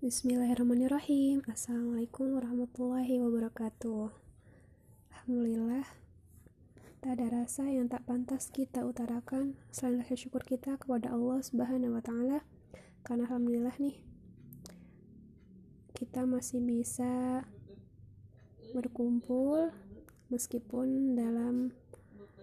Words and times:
Bismillahirrahmanirrahim. 0.00 1.44
Assalamualaikum 1.44 2.32
warahmatullahi 2.32 3.20
wabarakatuh. 3.20 4.08
Alhamdulillah 5.12 5.84
Tak 7.04 7.20
ada 7.20 7.44
rasa 7.44 7.68
yang 7.68 7.84
tak 7.84 8.08
pantas 8.08 8.48
kita 8.48 8.88
utarakan 8.88 9.60
Selain 9.68 10.00
rasa 10.00 10.16
syukur 10.16 10.40
kita 10.40 10.80
kepada 10.80 11.12
Allah 11.12 11.44
subhanahu 11.44 12.00
wa 12.00 12.40
Karena 13.04 13.28
Alhamdulillah 13.28 13.76
nih 13.76 14.00
Kita 15.92 16.24
masih 16.24 16.64
bisa 16.64 17.44
Berkumpul 18.72 19.68
Meskipun 20.32 21.12
dalam 21.12 21.76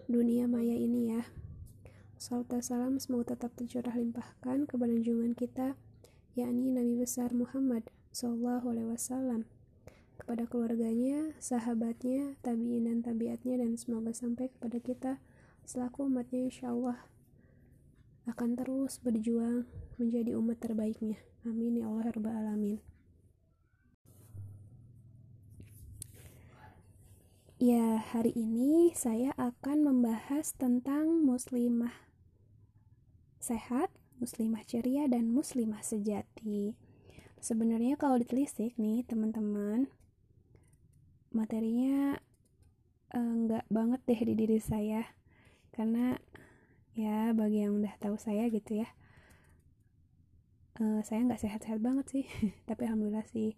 Dunia 0.05 0.45
maya 0.45 0.77
ini 0.77 1.09
ya. 1.09 1.25
Salam 2.21 3.01
semoga 3.01 3.33
tetap 3.33 3.57
tercurah 3.57 3.97
limpahkan 3.97 4.69
kepada 4.69 4.93
junjungan 4.93 5.33
kita 5.33 5.73
yakni 6.37 6.69
Nabi 6.69 7.01
besar 7.01 7.33
Muhammad 7.33 7.89
Shallallahu 8.13 8.69
Alaihi 8.69 8.93
Wasallam 8.93 9.49
kepada 10.21 10.45
keluarganya, 10.45 11.33
sahabatnya, 11.41 12.37
tabiin 12.45 12.85
dan 12.85 13.01
tabiatnya 13.01 13.57
dan 13.57 13.73
semoga 13.73 14.13
sampai 14.13 14.53
kepada 14.53 14.77
kita 14.77 15.11
selaku 15.65 16.05
umatnya 16.05 16.45
insya 16.45 16.69
Allah 16.69 17.01
akan 18.29 18.53
terus 18.53 19.01
berjuang 19.01 19.65
menjadi 19.97 20.37
umat 20.37 20.61
terbaiknya. 20.61 21.17
Amin 21.41 21.81
ya 21.81 21.89
Allah 21.89 22.13
Rabbal 22.13 22.37
Alamin. 22.37 22.77
Ya, 27.57 27.97
hari 27.97 28.37
ini 28.37 28.93
saya 28.93 29.33
akan 29.33 29.81
membahas 29.81 30.53
tentang 30.53 31.25
muslimah 31.25 32.05
sehat 33.41 33.89
muslimah 34.17 34.65
ceria 34.65 35.05
dan 35.09 35.29
muslimah 35.29 35.81
sejati. 35.81 36.73
Sebenarnya 37.37 37.95
kalau 38.01 38.17
ditelisik 38.17 38.73
nih 38.81 39.05
teman-teman, 39.05 39.89
materinya 41.33 42.17
enggak 43.13 43.65
eh, 43.65 43.71
banget 43.71 44.01
deh 44.05 44.21
di 44.21 44.33
diri 44.33 44.59
saya. 44.61 45.05
Karena 45.73 46.17
ya 46.97 47.31
bagi 47.37 47.61
yang 47.61 47.77
udah 47.77 47.93
tahu 48.01 48.17
saya 48.17 48.49
gitu 48.49 48.81
ya 48.81 48.89
uh, 50.81 51.01
saya 51.01 51.25
nggak 51.25 51.41
sehat-sehat 51.41 51.79
banget 51.81 52.05
sih. 52.09 52.25
Tapi 52.69 52.81
alhamdulillah 52.85 53.25
sih 53.29 53.57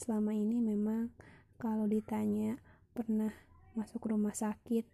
selama 0.00 0.32
ini 0.32 0.64
memang 0.64 1.12
kalau 1.60 1.84
ditanya 1.84 2.56
pernah 2.96 3.30
masuk 3.76 4.08
rumah 4.08 4.32
sakit 4.32 4.88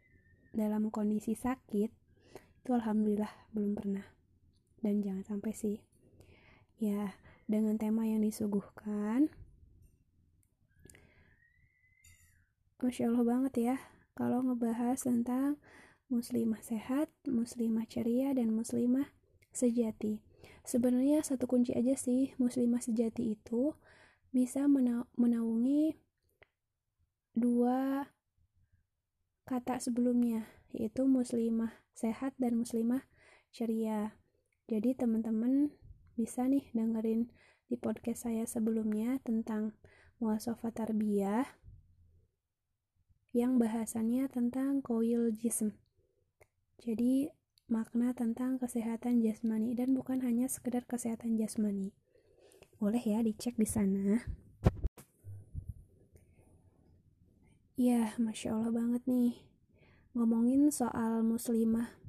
dalam 0.50 0.90
kondisi 0.90 1.38
sakit 1.38 1.90
itu 2.66 2.70
alhamdulillah 2.74 3.30
belum 3.54 3.78
pernah 3.78 4.02
dan 4.84 5.04
jangan 5.04 5.24
sampai 5.24 5.52
sih 5.56 5.76
ya 6.76 7.16
dengan 7.48 7.80
tema 7.80 8.04
yang 8.04 8.20
disuguhkan 8.20 9.32
Masya 12.76 13.08
Allah 13.08 13.24
banget 13.24 13.54
ya 13.56 13.76
kalau 14.12 14.44
ngebahas 14.44 15.00
tentang 15.00 15.56
muslimah 16.06 16.62
sehat, 16.62 17.10
muslimah 17.26 17.88
ceria, 17.90 18.30
dan 18.30 18.54
muslimah 18.54 19.10
sejati. 19.50 20.22
Sebenarnya 20.62 21.24
satu 21.24 21.48
kunci 21.50 21.74
aja 21.74 21.96
sih 21.98 22.36
muslimah 22.38 22.84
sejati 22.84 23.34
itu 23.34 23.74
bisa 24.30 24.68
mena 24.68 25.08
menaungi 25.16 25.96
dua 27.32 28.08
kata 29.46 29.78
sebelumnya 29.78 30.44
yaitu 30.74 31.08
muslimah 31.08 31.72
sehat 31.96 32.36
dan 32.36 32.60
muslimah 32.60 33.08
ceria. 33.54 34.12
Jadi 34.66 34.98
teman-teman 34.98 35.70
bisa 36.18 36.42
nih 36.50 36.66
dengerin 36.74 37.30
di 37.70 37.78
podcast 37.78 38.26
saya 38.26 38.42
sebelumnya 38.50 39.22
tentang 39.22 39.78
muasafah 40.18 40.74
tarbiyah 40.74 41.46
yang 43.30 43.62
bahasannya 43.62 44.26
tentang 44.26 44.82
koil 44.82 45.30
jism. 45.30 45.78
Jadi 46.82 47.30
makna 47.70 48.10
tentang 48.10 48.58
kesehatan 48.58 49.22
jasmani 49.22 49.78
dan 49.78 49.94
bukan 49.94 50.18
hanya 50.26 50.50
sekedar 50.50 50.82
kesehatan 50.82 51.38
jasmani. 51.38 51.94
Boleh 52.82 53.06
ya 53.06 53.22
dicek 53.22 53.54
di 53.54 53.70
sana. 53.70 54.26
Ya, 57.78 58.18
masya 58.18 58.50
Allah 58.50 58.74
banget 58.74 59.06
nih. 59.06 59.46
Ngomongin 60.16 60.74
soal 60.74 61.22
muslimah 61.22 62.05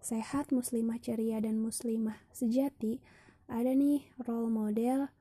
sehat, 0.00 0.48
muslimah 0.50 0.96
ceria, 0.98 1.38
dan 1.44 1.60
muslimah 1.60 2.16
sejati, 2.32 3.04
ada 3.46 3.76
nih 3.76 4.08
role 4.24 4.48
model 4.48 5.12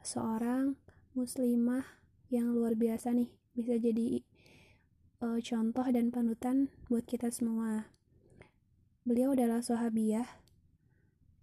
seorang 0.00 0.80
muslimah 1.12 1.84
yang 2.32 2.56
luar 2.56 2.72
biasa 2.74 3.12
nih, 3.12 3.28
bisa 3.52 3.76
jadi 3.76 4.24
uh, 5.20 5.38
contoh 5.38 5.86
dan 5.92 6.08
panutan 6.08 6.72
buat 6.88 7.04
kita 7.04 7.28
semua. 7.28 7.92
Beliau 9.04 9.36
adalah 9.36 9.60
sahabiah 9.60 10.26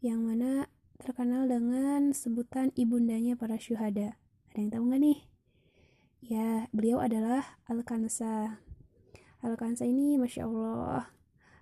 yang 0.01 0.25
mana 0.25 0.71
terkenal 0.97 1.47
dengan 1.47 2.11
sebutan 2.15 2.71
ibundanya 2.75 3.35
para 3.35 3.59
syuhada. 3.59 4.15
Ada 4.51 4.57
yang 4.57 4.71
tahu 4.71 4.83
nggak 4.89 5.01
nih? 5.03 5.19
Ya, 6.19 6.47
beliau 6.75 6.99
adalah 6.99 7.59
Al-Kansa. 7.69 8.59
Al-Kansa 9.39 9.87
ini 9.87 10.19
Masya 10.19 10.43
Allah 10.47 11.18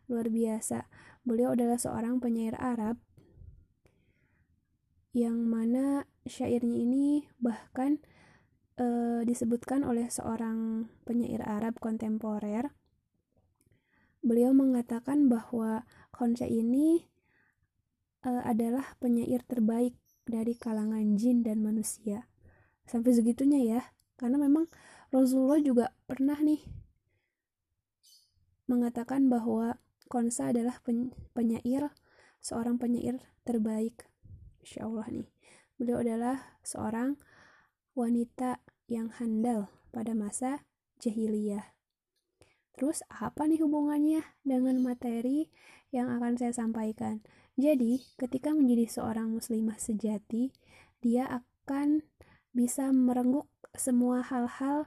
luar 0.08 0.32
biasa 0.32 0.88
Beliau 1.28 1.60
adalah 1.60 1.76
seorang 1.76 2.24
penyair 2.24 2.56
Arab 2.56 3.04
yang 5.12 5.44
mana 5.44 6.08
syairnya 6.24 6.88
ini 6.88 7.28
bahkan 7.36 8.00
e, 8.80 8.88
disebutkan 9.28 9.84
oleh 9.84 10.08
seorang 10.08 10.88
penyair 11.04 11.44
Arab 11.44 11.84
kontemporer. 11.84 12.72
Beliau 14.24 14.56
mengatakan 14.56 15.28
bahwa 15.28 15.84
Khonsa 16.16 16.48
ini 16.48 17.04
e, 18.24 18.32
adalah 18.32 18.96
penyair 19.04 19.44
terbaik 19.44 20.00
dari 20.24 20.56
kalangan 20.56 21.20
jin 21.20 21.44
dan 21.44 21.60
manusia. 21.60 22.32
Sampai 22.88 23.12
segitunya 23.12 23.60
ya, 23.68 23.82
karena 24.16 24.40
memang 24.40 24.72
Rasulullah 25.12 25.60
juga 25.60 25.92
pernah 26.08 26.40
nih 26.40 26.64
mengatakan 28.72 29.28
bahwa 29.28 29.76
Konsa 30.08 30.56
adalah 30.56 30.80
penyair, 31.36 31.92
seorang 32.40 32.80
penyair 32.80 33.20
terbaik. 33.44 34.08
Insya 34.64 34.88
Allah 34.88 35.08
nih. 35.12 35.28
Beliau 35.76 36.00
adalah 36.00 36.58
seorang 36.64 37.20
wanita 37.92 38.64
yang 38.88 39.12
handal 39.20 39.68
pada 39.92 40.16
masa 40.16 40.64
jahiliyah. 41.04 41.76
Terus 42.78 43.04
apa 43.12 43.46
nih 43.50 43.60
hubungannya 43.62 44.24
dengan 44.48 44.80
materi 44.80 45.52
yang 45.92 46.08
akan 46.08 46.40
saya 46.40 46.54
sampaikan? 46.56 47.20
Jadi, 47.58 48.06
ketika 48.16 48.54
menjadi 48.54 48.86
seorang 48.86 49.34
muslimah 49.34 49.82
sejati, 49.82 50.54
dia 51.02 51.26
akan 51.26 52.06
bisa 52.54 52.94
merengguk 52.94 53.50
semua 53.74 54.22
hal-hal 54.22 54.86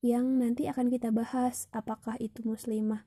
yang 0.00 0.38
nanti 0.38 0.70
akan 0.70 0.86
kita 0.86 1.10
bahas, 1.10 1.66
apakah 1.74 2.14
itu 2.22 2.46
muslimah 2.46 3.02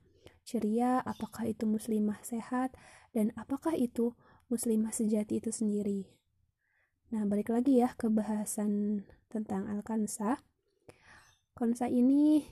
ceria, 0.50 0.98
apakah 1.06 1.46
itu 1.46 1.62
muslimah 1.62 2.18
sehat, 2.26 2.74
dan 3.14 3.30
apakah 3.38 3.78
itu 3.78 4.18
muslimah 4.50 4.90
sejati 4.90 5.38
itu 5.38 5.54
sendiri. 5.54 6.10
Nah, 7.14 7.22
balik 7.30 7.54
lagi 7.54 7.78
ya 7.78 7.94
ke 7.94 8.10
bahasan 8.10 9.02
tentang 9.30 9.70
Al-Kansa. 9.70 10.42
Kansa 11.54 11.86
ini 11.86 12.42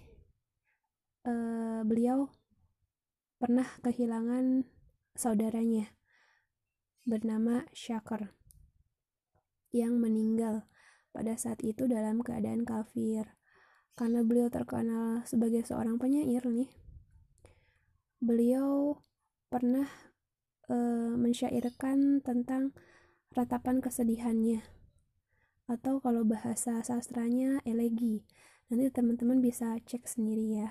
uh, 1.26 1.82
beliau 1.82 2.30
pernah 3.42 3.66
kehilangan 3.82 4.66
saudaranya 5.18 5.90
bernama 7.02 7.66
Syakar 7.74 8.34
yang 9.74 9.98
meninggal 9.98 10.66
pada 11.10 11.34
saat 11.34 11.62
itu 11.66 11.90
dalam 11.90 12.22
keadaan 12.22 12.62
kafir. 12.62 13.34
Karena 13.98 14.22
beliau 14.22 14.46
terkenal 14.46 15.26
sebagai 15.26 15.66
seorang 15.66 15.98
penyair 15.98 16.46
nih, 16.46 16.70
beliau 18.18 18.98
pernah 19.48 19.88
e, 20.66 20.76
mensyairkan 21.16 22.20
tentang 22.20 22.74
ratapan 23.32 23.80
kesedihannya 23.80 24.64
atau 25.68 26.00
kalau 26.00 26.24
bahasa 26.24 26.80
sastranya 26.80 27.60
elegi. 27.68 28.24
Nanti 28.68 28.88
teman-teman 28.92 29.40
bisa 29.40 29.76
cek 29.84 30.08
sendiri 30.08 30.60
ya. 30.64 30.68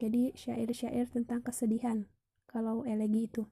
Jadi 0.00 0.32
syair-syair 0.36 1.08
tentang 1.10 1.44
kesedihan 1.44 2.08
kalau 2.48 2.84
elegi 2.88 3.28
itu. 3.28 3.42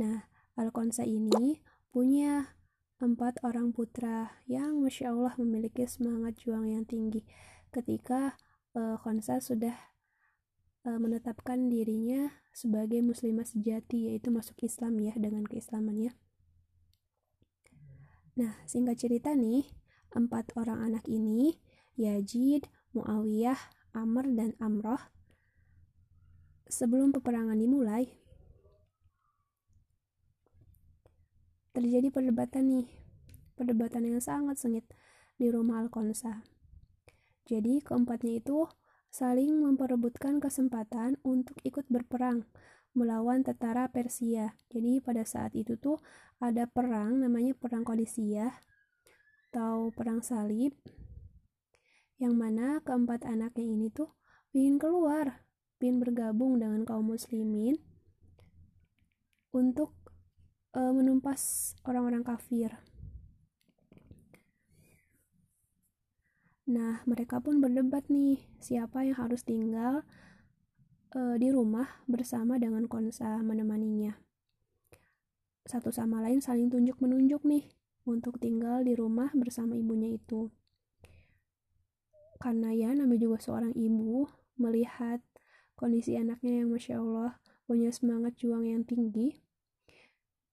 Nah 0.00 0.28
Alkonsa 0.54 1.02
ini 1.02 1.60
punya 1.90 2.54
empat 3.02 3.42
orang 3.42 3.74
putra 3.74 4.38
yang 4.46 4.80
masya 4.80 5.10
Allah 5.12 5.34
memiliki 5.36 5.84
semangat 5.84 6.38
juang 6.40 6.70
yang 6.70 6.86
tinggi. 6.86 7.26
Ketika 7.74 8.38
uh, 8.78 8.96
Konsa 9.02 9.42
sudah 9.42 9.93
uh, 10.84 10.98
menetapkan 11.00 11.72
dirinya 11.72 12.30
sebagai 12.54 13.00
muslimah 13.02 13.44
sejati 13.48 14.12
yaitu 14.12 14.30
masuk 14.30 14.60
Islam 14.64 15.00
ya 15.00 15.12
dengan 15.16 15.44
keislamannya. 15.48 16.14
Nah, 18.34 18.58
singkat 18.66 18.98
cerita 18.98 19.32
nih, 19.34 19.66
Empat 20.14 20.54
orang 20.54 20.78
anak 20.78 21.10
ini, 21.10 21.58
Yazid, 21.98 22.70
Muawiyah, 22.94 23.58
Amr, 23.98 24.30
dan 24.30 24.54
Amroh, 24.62 25.02
sebelum 26.70 27.10
peperangan 27.10 27.58
dimulai, 27.58 28.14
terjadi 31.74 32.14
perdebatan 32.14 32.70
nih, 32.70 32.86
perdebatan 33.58 34.06
yang 34.06 34.22
sangat 34.22 34.54
sengit 34.54 34.86
di 35.34 35.50
rumah 35.50 35.82
Al-Konsa. 35.82 36.46
Jadi 37.50 37.82
keempatnya 37.82 38.38
itu 38.38 38.70
saling 39.14 39.62
memperebutkan 39.62 40.42
kesempatan 40.42 41.22
untuk 41.22 41.54
ikut 41.62 41.86
berperang 41.86 42.42
melawan 42.98 43.46
tentara 43.46 43.86
Persia. 43.86 44.58
Jadi 44.74 44.98
pada 44.98 45.22
saat 45.22 45.54
itu 45.54 45.78
tuh 45.78 46.02
ada 46.42 46.66
perang 46.66 47.22
namanya 47.22 47.54
perang 47.54 47.86
Qadisiyah 47.86 48.50
atau 49.54 49.94
perang 49.94 50.18
salib 50.18 50.74
yang 52.18 52.34
mana 52.34 52.82
keempat 52.82 53.22
anaknya 53.22 53.62
ini 53.62 53.86
tuh 53.94 54.10
ingin 54.50 54.82
keluar, 54.82 55.46
ingin 55.78 56.02
bergabung 56.02 56.58
dengan 56.58 56.82
kaum 56.82 57.14
muslimin 57.14 57.78
untuk 59.54 59.94
uh, 60.74 60.90
menumpas 60.90 61.74
orang-orang 61.86 62.26
kafir. 62.26 62.74
Nah, 66.64 67.04
mereka 67.04 67.44
pun 67.44 67.60
berdebat 67.60 68.08
nih, 68.08 68.40
siapa 68.56 69.04
yang 69.04 69.20
harus 69.20 69.44
tinggal 69.44 70.00
uh, 71.12 71.36
di 71.36 71.52
rumah 71.52 72.00
bersama 72.08 72.56
dengan 72.56 72.88
Konsa 72.88 73.36
menemaninya. 73.44 74.16
Satu 75.68 75.92
sama 75.92 76.24
lain 76.24 76.40
saling 76.40 76.72
tunjuk-menunjuk 76.72 77.44
nih 77.44 77.68
untuk 78.08 78.40
tinggal 78.40 78.80
di 78.80 78.96
rumah 78.96 79.28
bersama 79.36 79.76
ibunya 79.76 80.16
itu. 80.16 80.48
Karena 82.40 82.72
ya 82.72 82.92
namanya 82.92 83.28
juga 83.28 83.40
seorang 83.40 83.72
ibu 83.76 84.28
melihat 84.56 85.20
kondisi 85.76 86.16
anaknya 86.16 86.64
yang 86.64 86.72
Masya 86.72 86.96
Allah 87.00 87.40
punya 87.64 87.88
semangat 87.92 88.36
juang 88.36 88.68
yang 88.68 88.84
tinggi, 88.84 89.40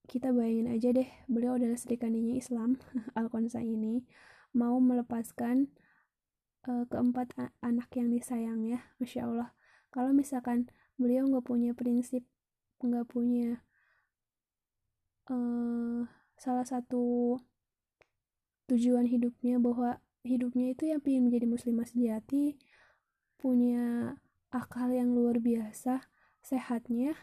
kita 0.07 0.35
bayangin 0.35 0.67
aja 0.71 0.91
deh, 0.91 1.07
beliau 1.31 1.55
adalah 1.55 1.79
serikaninya 1.79 2.35
Islam, 2.35 2.79
Alkonsa 3.19 3.63
ini, 3.63 4.03
mau 4.51 4.79
melepaskan 4.79 5.71
uh, 6.67 6.85
keempat 6.89 7.33
anak 7.61 7.89
yang 7.95 8.09
disayang 8.11 8.65
ya, 8.65 8.81
Masya 8.97 9.25
Allah. 9.25 9.49
Kalau 9.93 10.11
misalkan 10.11 10.69
beliau 10.95 11.27
nggak 11.27 11.45
punya 11.45 11.71
prinsip, 11.73 12.25
nggak 12.81 13.07
punya 13.09 13.61
uh, 15.29 16.05
salah 16.37 16.65
satu 16.65 17.37
tujuan 18.71 19.05
hidupnya 19.05 19.59
bahwa 19.59 19.99
hidupnya 20.23 20.71
itu 20.71 20.89
yang 20.89 21.01
ingin 21.03 21.27
menjadi 21.27 21.45
muslimah 21.49 21.87
sejati, 21.89 22.55
punya 23.41 24.15
akal 24.53 24.93
yang 24.93 25.11
luar 25.11 25.41
biasa, 25.41 26.07
sehatnya, 26.45 27.17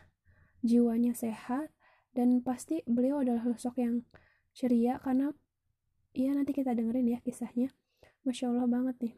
jiwanya 0.61 1.15
sehat, 1.15 1.71
dan 2.13 2.43
pasti 2.43 2.83
beliau 2.85 3.23
adalah 3.23 3.47
sosok 3.47 3.79
yang 3.79 3.95
ceria 4.51 4.99
karena 4.99 5.31
ya 6.11 6.35
nanti 6.35 6.51
kita 6.51 6.75
dengerin 6.75 7.15
ya 7.15 7.19
kisahnya 7.23 7.71
masya 8.27 8.51
allah 8.51 8.67
banget 8.67 8.97
nih 8.99 9.15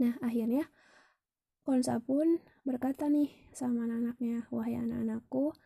nah 0.00 0.18
akhirnya 0.20 0.68
Konsa 1.64 1.96
pun 1.96 2.44
berkata 2.60 3.08
nih 3.08 3.32
sama 3.56 3.88
anak-anaknya 3.88 4.44
wahai 4.52 4.76
anak-anakku 4.76 5.56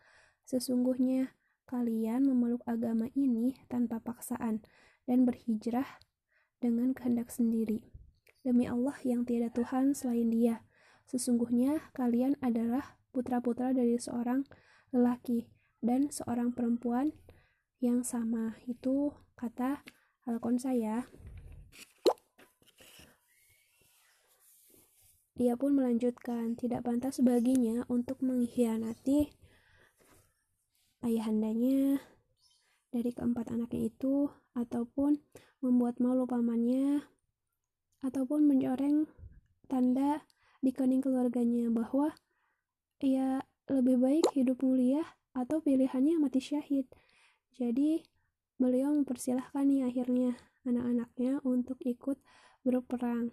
sesungguhnya 0.47 1.35
kalian 1.67 2.23
memeluk 2.23 2.63
agama 2.63 3.11
ini 3.19 3.59
tanpa 3.67 3.99
paksaan 3.99 4.63
dan 5.03 5.27
berhijrah 5.27 5.99
dengan 6.63 6.95
kehendak 6.95 7.27
sendiri. 7.29 7.83
Demi 8.47 8.63
Allah 8.63 8.95
yang 9.03 9.27
tiada 9.27 9.51
Tuhan 9.51 9.91
selain 9.91 10.31
dia 10.31 10.63
sesungguhnya 11.03 11.91
kalian 11.91 12.39
adalah 12.39 12.95
putra-putra 13.11 13.75
dari 13.75 13.99
seorang 13.99 14.47
lelaki 14.95 15.51
dan 15.83 16.07
seorang 16.07 16.55
perempuan 16.55 17.11
yang 17.83 18.07
sama. 18.07 18.55
Itu 18.63 19.19
kata 19.35 19.83
Alkon 20.23 20.61
saya 20.63 21.11
dia 25.39 25.55
pun 25.55 25.71
melanjutkan 25.71 26.59
tidak 26.59 26.83
pantas 26.83 27.23
baginya 27.23 27.87
untuk 27.87 28.19
mengkhianati 28.19 29.31
ayahandanya 30.99 32.03
dari 32.91 33.15
keempat 33.15 33.55
anaknya 33.55 33.87
itu 33.87 34.27
ataupun 34.51 35.23
membuat 35.63 36.03
malu 36.03 36.27
pamannya 36.27 37.07
ataupun 38.03 38.51
mencoreng 38.51 39.07
tanda 39.71 40.27
di 40.59 40.75
kening 40.75 40.99
keluarganya 40.99 41.71
bahwa 41.71 42.11
ia 42.99 43.39
lebih 43.71 43.95
baik 43.95 44.25
hidup 44.35 44.59
mulia 44.59 45.07
atau 45.31 45.63
pilihannya 45.63 46.19
mati 46.19 46.43
syahid. 46.43 46.83
Jadi 47.55 48.03
beliau 48.59 48.91
mempersilahkan 48.91 49.63
nih 49.63 49.87
akhirnya 49.87 50.35
anak-anaknya 50.67 51.39
untuk 51.47 51.79
ikut 51.87 52.19
berperang. 52.67 53.31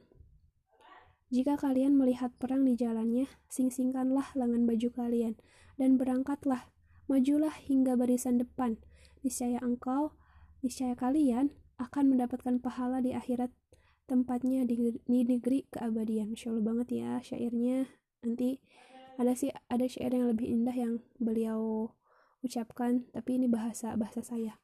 Jika 1.27 1.59
kalian 1.59 1.99
melihat 1.99 2.31
perang 2.39 2.63
di 2.63 2.79
jalannya, 2.79 3.27
sing-singkanlah 3.51 4.35
lengan 4.39 4.63
baju 4.63 4.89
kalian 4.95 5.35
dan 5.75 5.99
berangkatlah, 5.99 6.71
majulah 7.11 7.53
hingga 7.67 7.99
barisan 7.99 8.39
depan. 8.39 8.79
Niscaya 9.27 9.59
engkau, 9.59 10.15
niscaya 10.63 10.95
kalian 10.95 11.51
akan 11.83 12.15
mendapatkan 12.15 12.63
pahala 12.63 13.03
di 13.03 13.11
akhirat 13.11 13.51
tempatnya 14.07 14.63
di, 14.63 15.03
di 15.03 15.21
negeri 15.27 15.67
keabadian. 15.75 16.31
Masya 16.31 16.55
Allah 16.55 16.65
banget 16.65 16.89
ya 16.95 17.11
syairnya. 17.19 17.91
Nanti 18.23 18.63
ada 19.17 19.33
sih 19.33 19.51
ada 19.73 19.85
syair 19.89 20.13
yang 20.13 20.29
lebih 20.29 20.47
indah 20.47 20.77
yang 20.77 21.01
beliau 21.17 21.91
ucapkan 22.45 23.09
tapi 23.11 23.41
ini 23.41 23.49
bahasa 23.49 23.97
bahasa 23.97 24.21
saya 24.21 24.61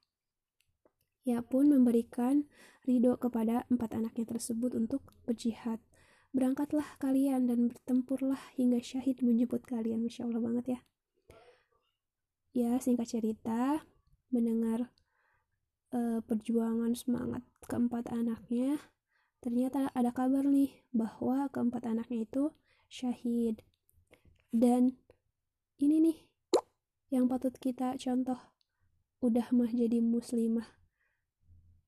ia 1.25 1.41
pun 1.41 1.71
memberikan 1.71 2.45
ridho 2.85 3.17
kepada 3.17 3.65
empat 3.73 3.97
anaknya 3.97 4.29
tersebut 4.29 4.77
untuk 4.77 5.15
berjihad 5.25 5.81
berangkatlah 6.33 6.85
kalian 6.97 7.45
dan 7.47 7.69
bertempurlah 7.69 8.41
hingga 8.57 8.81
syahid 8.81 9.21
menjemput 9.21 9.69
kalian. 9.69 10.01
Masya 10.01 10.27
allah 10.29 10.41
banget 10.41 10.65
ya. 10.77 10.81
Ya 12.53 12.71
singkat 12.81 13.13
cerita 13.13 13.85
mendengar 14.33 14.93
uh, 15.93 16.21
perjuangan 16.25 16.93
semangat 16.97 17.45
keempat 17.69 18.09
anaknya 18.13 18.81
ternyata 19.45 19.93
ada 19.93 20.13
kabar 20.13 20.45
nih 20.45 20.73
bahwa 20.93 21.49
keempat 21.53 21.85
anaknya 21.85 22.25
itu 22.25 22.53
syahid. 22.89 23.61
Dan 24.53 24.97
ini 25.81 25.97
nih 26.01 26.19
yang 27.13 27.29
patut 27.29 27.53
kita 27.57 27.97
contoh. 28.01 28.41
Udah 29.23 29.55
mah 29.55 29.71
jadi 29.71 30.03
muslimah 30.03 30.67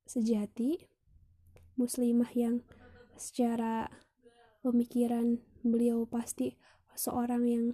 sejati 0.05 0.85
muslimah 1.75 2.31
yang 2.37 2.63
secara 3.17 3.91
pemikiran 4.65 5.45
beliau 5.61 6.09
pasti 6.09 6.57
seorang 6.97 7.45
yang 7.45 7.67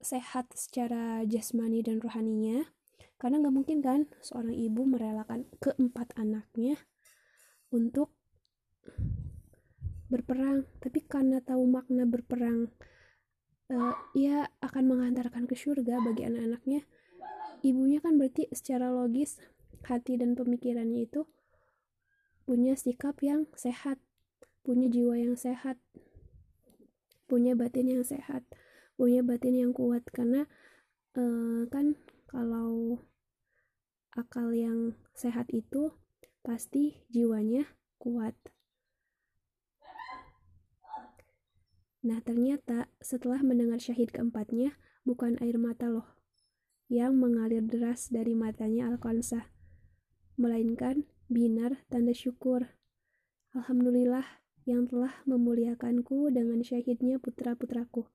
sehat 0.00 0.48
secara 0.56 1.20
jasmani 1.28 1.84
dan 1.84 2.00
rohaninya. 2.00 2.72
Karena 3.20 3.38
nggak 3.38 3.54
mungkin 3.54 3.78
kan 3.84 4.00
seorang 4.24 4.56
ibu 4.56 4.82
merelakan 4.82 5.46
keempat 5.60 6.16
anaknya 6.16 6.80
untuk 7.70 8.10
berperang. 10.10 10.66
Tapi 10.80 11.04
karena 11.06 11.38
tahu 11.44 11.68
makna 11.68 12.08
berperang 12.08 12.72
uh, 13.70 13.94
ia 14.16 14.50
akan 14.58 14.84
mengantarkan 14.96 15.46
ke 15.46 15.54
surga 15.54 16.02
bagi 16.02 16.26
anak-anaknya. 16.26 16.82
Ibunya 17.62 18.02
kan 18.02 18.18
berarti 18.18 18.50
secara 18.50 18.90
logis 18.90 19.38
hati 19.86 20.18
dan 20.18 20.34
pemikirannya 20.34 21.06
itu 21.06 21.30
punya 22.42 22.74
sikap 22.74 23.22
yang 23.22 23.46
sehat 23.54 24.02
punya 24.62 24.86
jiwa 24.88 25.18
yang 25.18 25.34
sehat. 25.34 25.78
Punya 27.26 27.54
batin 27.54 27.90
yang 27.90 28.02
sehat. 28.06 28.46
Punya 28.98 29.22
batin 29.22 29.58
yang 29.58 29.72
kuat. 29.74 30.06
Karena 30.10 30.46
uh, 31.18 31.66
kan 31.70 31.98
kalau 32.30 33.02
akal 34.14 34.50
yang 34.54 34.96
sehat 35.14 35.50
itu 35.54 35.94
pasti 36.42 37.04
jiwanya 37.12 37.66
kuat. 38.02 38.34
Nah 42.02 42.18
ternyata 42.18 42.90
setelah 42.98 43.46
mendengar 43.46 43.78
syahid 43.78 44.10
keempatnya, 44.10 44.74
bukan 45.06 45.38
air 45.38 45.54
mata 45.54 45.86
loh 45.86 46.18
yang 46.90 47.16
mengalir 47.16 47.64
deras 47.64 48.10
dari 48.12 48.36
matanya 48.36 48.90
Alkansa, 48.90 49.48
melainkan 50.36 51.06
binar 51.30 51.80
tanda 51.88 52.12
syukur. 52.12 52.74
Alhamdulillah 53.54 54.41
yang 54.64 54.86
telah 54.86 55.12
memuliakanku 55.26 56.30
dengan 56.30 56.62
syahidnya 56.62 57.18
putra-putraku. 57.18 58.06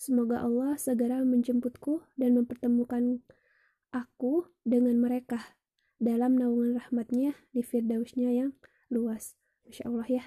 Semoga 0.00 0.40
Allah 0.40 0.80
segera 0.80 1.20
menjemputku 1.20 2.00
dan 2.16 2.40
mempertemukan 2.40 3.20
aku 3.92 4.48
dengan 4.64 4.96
mereka 4.96 5.56
dalam 6.00 6.40
naungan 6.40 6.80
rahmatnya 6.80 7.36
di 7.52 7.60
firdausnya 7.60 8.32
yang 8.32 8.50
luas. 8.88 9.36
Masya 9.68 9.84
Allah 9.92 10.08
ya. 10.08 10.24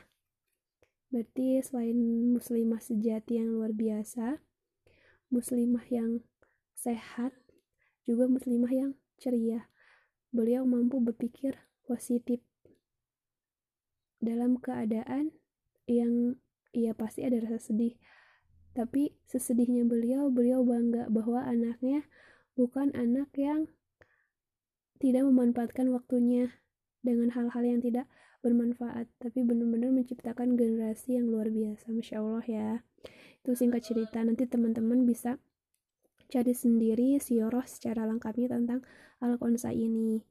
Berarti 1.09 1.61
selain 1.65 1.97
muslimah 2.33 2.81
sejati 2.81 3.41
yang 3.41 3.53
luar 3.57 3.73
biasa, 3.73 4.41
muslimah 5.33 5.85
yang 5.89 6.21
sehat, 6.77 7.33
juga 8.05 8.29
muslimah 8.29 8.69
yang 8.69 8.91
ceria. 9.17 9.69
Beliau 10.33 10.65
mampu 10.65 11.01
berpikir 11.01 11.57
positif 11.85 12.41
dalam 14.23 14.57
keadaan 14.57 15.35
yang 15.89 16.39
ia 16.73 16.91
pasti 16.97 17.23
ada 17.23 17.37
rasa 17.43 17.71
sedih. 17.71 17.95
Tapi 18.73 19.13
sesedihnya 19.29 19.85
beliau, 19.85 20.33
beliau 20.33 20.65
bangga 20.65 21.05
bahwa 21.13 21.45
anaknya 21.45 22.09
bukan 22.57 22.89
anak 22.97 23.29
yang 23.37 23.69
tidak 24.97 25.29
memanfaatkan 25.29 25.93
waktunya 25.93 26.57
dengan 27.05 27.29
hal-hal 27.35 27.61
yang 27.61 27.83
tidak 27.83 28.09
bermanfaat, 28.43 29.07
tapi 29.23 29.43
benar-benar 29.45 29.91
menciptakan 29.95 30.59
generasi 30.59 31.15
yang 31.15 31.31
luar 31.31 31.47
biasa. 31.47 31.91
Masya 31.91 32.15
Allah 32.19 32.45
ya. 32.47 32.69
Itu 33.43 33.55
singkat 33.55 33.87
cerita, 33.87 34.23
nanti 34.23 34.47
teman-teman 34.47 35.07
bisa 35.07 35.39
cari 36.31 36.55
sendiri 36.55 37.19
sioroh 37.21 37.63
secara 37.67 38.07
lengkapnya 38.09 38.55
tentang 38.55 38.81
Al-Qonsa 39.23 39.71
ini. 39.71 40.23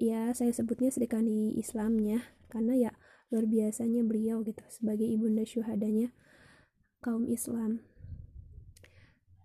Ya, 0.00 0.32
saya 0.34 0.50
sebutnya 0.50 0.90
sedekah 0.90 1.22
di 1.22 1.56
Islamnya, 1.56 2.20
karena 2.50 2.74
ya 2.74 2.92
luar 3.32 3.48
biasanya 3.48 4.04
beliau 4.04 4.44
gitu 4.44 4.60
sebagai 4.68 5.08
ibunda 5.08 5.42
syuhadanya 5.48 6.12
kaum 7.00 7.24
Islam. 7.24 7.80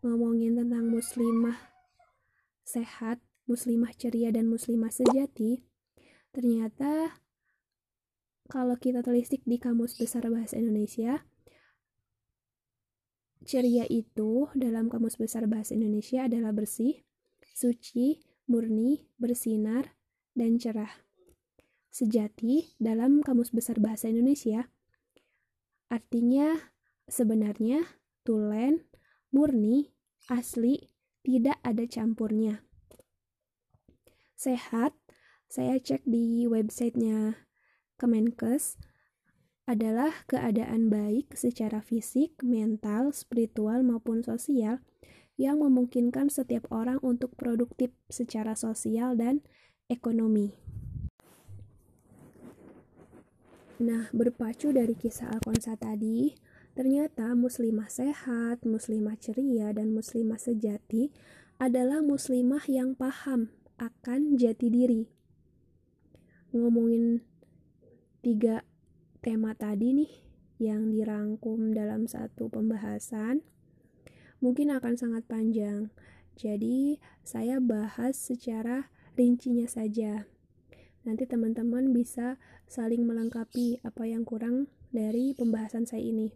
Ngomongin 0.04 0.60
tentang 0.60 0.92
muslimah 0.92 1.56
sehat 2.68 3.24
muslimah 3.48 3.96
ceria 3.96 4.28
dan 4.36 4.52
muslimah 4.52 4.92
sejati 4.92 5.64
ternyata 6.36 7.16
kalau 8.52 8.76
kita 8.76 9.00
telisik 9.00 9.40
di 9.48 9.56
kamus 9.56 9.96
besar 9.96 10.28
bahasa 10.28 10.60
Indonesia 10.60 11.24
ceria 13.48 13.88
itu 13.88 14.52
dalam 14.52 14.92
kamus 14.92 15.16
besar 15.16 15.48
bahasa 15.48 15.80
Indonesia 15.80 16.28
adalah 16.28 16.52
bersih 16.52 17.08
suci 17.56 18.20
murni 18.52 19.08
bersinar 19.16 19.96
dan 20.36 20.60
cerah 20.60 21.07
sejati 21.98 22.78
dalam 22.78 23.26
Kamus 23.26 23.50
Besar 23.50 23.82
Bahasa 23.82 24.06
Indonesia 24.14 24.70
artinya 25.90 26.54
sebenarnya 27.10 27.82
tulen, 28.22 28.86
murni, 29.34 29.98
asli, 30.30 30.94
tidak 31.26 31.58
ada 31.66 31.90
campurnya. 31.90 32.62
Sehat, 34.38 34.94
saya 35.50 35.82
cek 35.82 36.06
di 36.06 36.46
websitenya 36.46 37.50
Kemenkes, 37.98 38.78
adalah 39.68 40.24
keadaan 40.30 40.88
baik 40.88 41.36
secara 41.36 41.84
fisik, 41.84 42.40
mental, 42.40 43.12
spiritual, 43.12 43.84
maupun 43.84 44.24
sosial 44.24 44.80
yang 45.36 45.60
memungkinkan 45.60 46.32
setiap 46.32 46.72
orang 46.72 47.02
untuk 47.04 47.36
produktif 47.36 47.92
secara 48.08 48.56
sosial 48.56 49.20
dan 49.20 49.44
ekonomi. 49.92 50.56
Nah, 53.78 54.10
berpacu 54.10 54.74
dari 54.74 54.98
kisah 54.98 55.38
Alkonsa 55.38 55.78
tadi, 55.78 56.34
ternyata 56.74 57.38
muslimah 57.38 57.86
sehat, 57.86 58.66
muslimah 58.66 59.14
ceria, 59.22 59.70
dan 59.70 59.94
muslimah 59.94 60.42
sejati 60.42 61.14
adalah 61.62 62.02
muslimah 62.02 62.66
yang 62.66 62.98
paham 62.98 63.54
akan 63.78 64.34
jati 64.34 64.74
diri. 64.74 65.06
Ngomongin 66.58 67.22
tiga 68.26 68.66
tema 69.22 69.54
tadi 69.54 69.94
nih 69.94 70.12
yang 70.58 70.90
dirangkum 70.90 71.70
dalam 71.78 72.10
satu 72.10 72.50
pembahasan, 72.50 73.46
mungkin 74.42 74.74
akan 74.74 74.98
sangat 74.98 75.22
panjang. 75.30 75.94
Jadi, 76.34 76.98
saya 77.22 77.62
bahas 77.62 78.18
secara 78.18 78.90
rincinya 79.14 79.70
saja. 79.70 80.26
Nanti 81.08 81.24
teman-teman 81.24 81.96
bisa 81.96 82.36
saling 82.68 83.08
melengkapi 83.08 83.80
apa 83.88 84.04
yang 84.04 84.28
kurang 84.28 84.68
dari 84.92 85.32
pembahasan 85.32 85.88
saya 85.88 86.04
ini. 86.04 86.36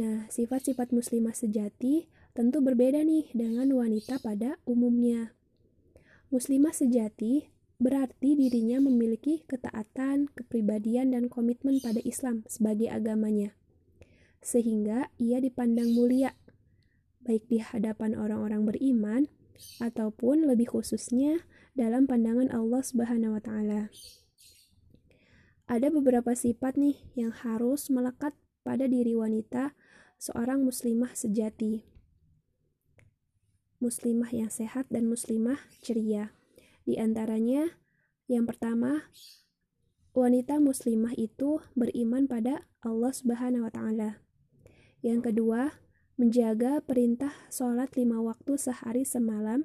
Nah, 0.00 0.24
sifat-sifat 0.32 0.88
muslimah 0.96 1.36
sejati 1.36 2.08
tentu 2.32 2.64
berbeda 2.64 3.04
nih 3.04 3.28
dengan 3.36 3.68
wanita 3.76 4.24
pada 4.24 4.56
umumnya. 4.64 5.36
Muslimah 6.32 6.72
sejati 6.72 7.52
berarti 7.76 8.34
dirinya 8.34 8.80
memiliki 8.82 9.44
ketaatan, 9.44 10.32
kepribadian, 10.32 11.14
dan 11.14 11.28
komitmen 11.28 11.78
pada 11.78 12.02
Islam 12.02 12.42
sebagai 12.50 12.90
agamanya, 12.90 13.54
sehingga 14.42 15.12
ia 15.20 15.38
dipandang 15.38 15.94
mulia, 15.94 16.34
baik 17.22 17.46
di 17.46 17.62
hadapan 17.62 18.18
orang-orang 18.18 18.66
beriman 18.66 19.22
ataupun 19.78 20.46
lebih 20.46 20.74
khususnya 20.74 21.42
dalam 21.78 22.10
pandangan 22.10 22.50
Allah 22.50 22.82
Subhanahu 22.82 23.38
wa 23.38 23.42
taala. 23.42 23.94
Ada 25.70 25.94
beberapa 25.94 26.34
sifat 26.34 26.74
nih 26.74 26.98
yang 27.14 27.30
harus 27.30 27.86
melekat 27.86 28.34
pada 28.66 28.90
diri 28.90 29.14
wanita 29.14 29.78
seorang 30.18 30.66
muslimah 30.66 31.14
sejati. 31.14 31.86
Muslimah 33.78 34.34
yang 34.34 34.50
sehat 34.50 34.90
dan 34.90 35.06
muslimah 35.06 35.62
ceria. 35.78 36.34
Di 36.82 36.98
antaranya 36.98 37.78
yang 38.26 38.42
pertama, 38.42 39.06
wanita 40.18 40.58
muslimah 40.58 41.14
itu 41.14 41.62
beriman 41.78 42.26
pada 42.26 42.66
Allah 42.82 43.14
Subhanahu 43.14 43.70
wa 43.70 43.72
taala. 43.72 44.10
Yang 44.98 45.30
kedua, 45.30 45.78
menjaga 46.18 46.82
perintah 46.82 47.30
sholat 47.54 47.94
lima 47.94 48.18
waktu 48.18 48.58
sehari 48.58 49.06
semalam. 49.06 49.62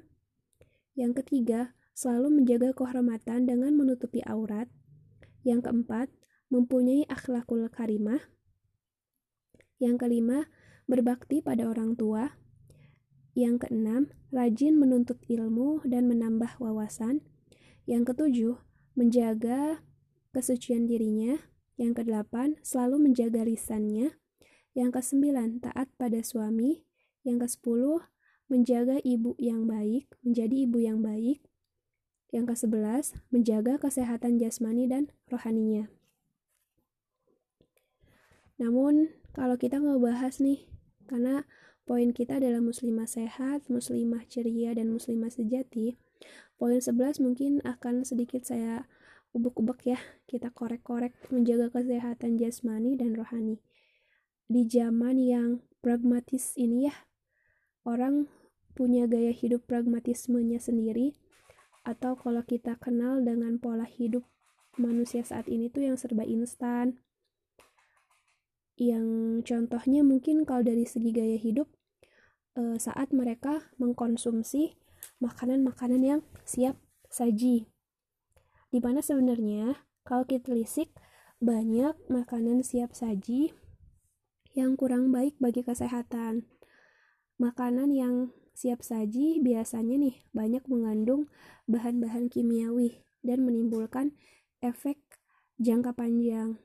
Yang 0.94 1.26
ketiga, 1.26 1.74
selalu 1.94 2.42
menjaga 2.42 2.74
kehormatan 2.74 3.46
dengan 3.46 3.78
menutupi 3.78 4.20
aurat. 4.26 4.66
Yang 5.46 5.70
keempat, 5.70 6.10
mempunyai 6.50 7.06
akhlakul 7.06 7.66
karimah. 7.70 8.20
Yang 9.78 10.06
kelima, 10.06 10.50
berbakti 10.90 11.40
pada 11.40 11.70
orang 11.70 11.94
tua. 11.94 12.34
Yang 13.34 13.66
keenam, 13.66 14.10
rajin 14.30 14.78
menuntut 14.78 15.18
ilmu 15.26 15.82
dan 15.86 16.06
menambah 16.06 16.58
wawasan. 16.62 17.22
Yang 17.86 18.14
ketujuh, 18.14 18.54
menjaga 18.94 19.82
kesucian 20.30 20.86
dirinya. 20.86 21.38
Yang 21.74 22.02
kedelapan, 22.02 22.58
selalu 22.62 23.10
menjaga 23.10 23.42
lisannya. 23.42 24.14
Yang 24.74 24.90
kesembilan, 25.02 25.62
taat 25.62 25.90
pada 25.98 26.22
suami. 26.22 26.86
Yang 27.26 27.46
kesepuluh, 27.50 28.02
menjaga 28.46 29.00
ibu 29.02 29.34
yang 29.40 29.66
baik, 29.66 30.06
menjadi 30.22 30.68
ibu 30.68 30.78
yang 30.78 31.02
baik. 31.02 31.42
Yang 32.34 32.66
ke-11, 32.66 33.14
menjaga 33.30 33.78
kesehatan 33.78 34.42
jasmani 34.42 34.90
dan 34.90 35.14
rohaninya. 35.30 35.86
Namun, 38.58 39.14
kalau 39.30 39.54
kita 39.54 39.78
ngebahas 39.78 40.42
nih, 40.42 40.66
karena 41.06 41.46
poin 41.86 42.10
kita 42.10 42.42
adalah 42.42 42.58
muslimah 42.58 43.06
sehat, 43.06 43.70
muslimah 43.70 44.26
ceria, 44.26 44.74
dan 44.74 44.90
muslimah 44.90 45.30
sejati, 45.30 45.94
poin 46.58 46.82
11 46.82 47.22
mungkin 47.22 47.62
akan 47.62 48.02
sedikit 48.02 48.42
saya 48.42 48.90
ubek-ubek 49.34 49.94
ya, 49.94 49.98
kita 50.30 50.54
korek-korek 50.54 51.14
menjaga 51.30 51.70
kesehatan 51.70 52.38
jasmani 52.38 52.94
dan 52.94 53.18
rohani. 53.18 53.58
Di 54.46 54.66
zaman 54.70 55.18
yang 55.18 55.66
pragmatis 55.82 56.54
ini 56.54 56.86
ya, 56.86 56.94
orang 57.82 58.30
punya 58.78 59.10
gaya 59.10 59.34
hidup 59.34 59.66
pragmatismenya 59.66 60.62
sendiri, 60.62 61.18
atau 61.84 62.16
kalau 62.16 62.40
kita 62.42 62.80
kenal 62.80 63.20
dengan 63.20 63.60
pola 63.60 63.84
hidup 63.84 64.24
manusia 64.80 65.22
saat 65.22 65.46
ini 65.46 65.70
tuh 65.70 65.86
yang 65.86 65.96
serba 66.00 66.24
instan. 66.24 66.98
Yang 68.74 69.06
contohnya 69.46 70.02
mungkin 70.02 70.42
kalau 70.42 70.66
dari 70.66 70.82
segi 70.82 71.14
gaya 71.14 71.38
hidup 71.38 71.70
eh, 72.58 72.76
saat 72.80 73.14
mereka 73.14 73.70
mengkonsumsi 73.78 74.74
makanan-makanan 75.22 76.02
yang 76.02 76.20
siap 76.42 76.74
saji. 77.06 77.70
Di 78.74 78.78
mana 78.82 78.98
sebenarnya 78.98 79.78
kalau 80.02 80.26
kita 80.26 80.50
lisik 80.50 80.90
banyak 81.38 81.94
makanan 82.10 82.66
siap 82.66 82.96
saji 82.96 83.54
yang 84.56 84.74
kurang 84.74 85.14
baik 85.14 85.38
bagi 85.38 85.62
kesehatan. 85.62 86.46
Makanan 87.38 87.90
yang 87.94 88.30
siap 88.54 88.86
saji 88.86 89.42
biasanya 89.42 89.98
nih 89.98 90.16
banyak 90.30 90.64
mengandung 90.70 91.26
bahan-bahan 91.66 92.30
kimiawi 92.30 93.02
dan 93.26 93.42
menimbulkan 93.42 94.14
efek 94.62 95.02
jangka 95.58 95.92
panjang. 95.92 96.62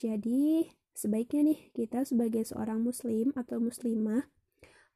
Jadi, 0.00 0.66
sebaiknya 0.96 1.52
nih 1.52 1.60
kita 1.76 2.08
sebagai 2.08 2.42
seorang 2.48 2.80
muslim 2.80 3.36
atau 3.36 3.60
muslimah 3.60 4.26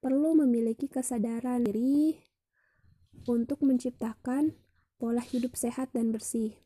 perlu 0.03 0.35
memiliki 0.35 0.91
kesadaran 0.91 1.63
diri 1.63 2.19
untuk 3.29 3.63
menciptakan 3.63 4.57
pola 4.99 5.23
hidup 5.23 5.55
sehat 5.55 5.95
dan 5.95 6.11
bersih. 6.11 6.59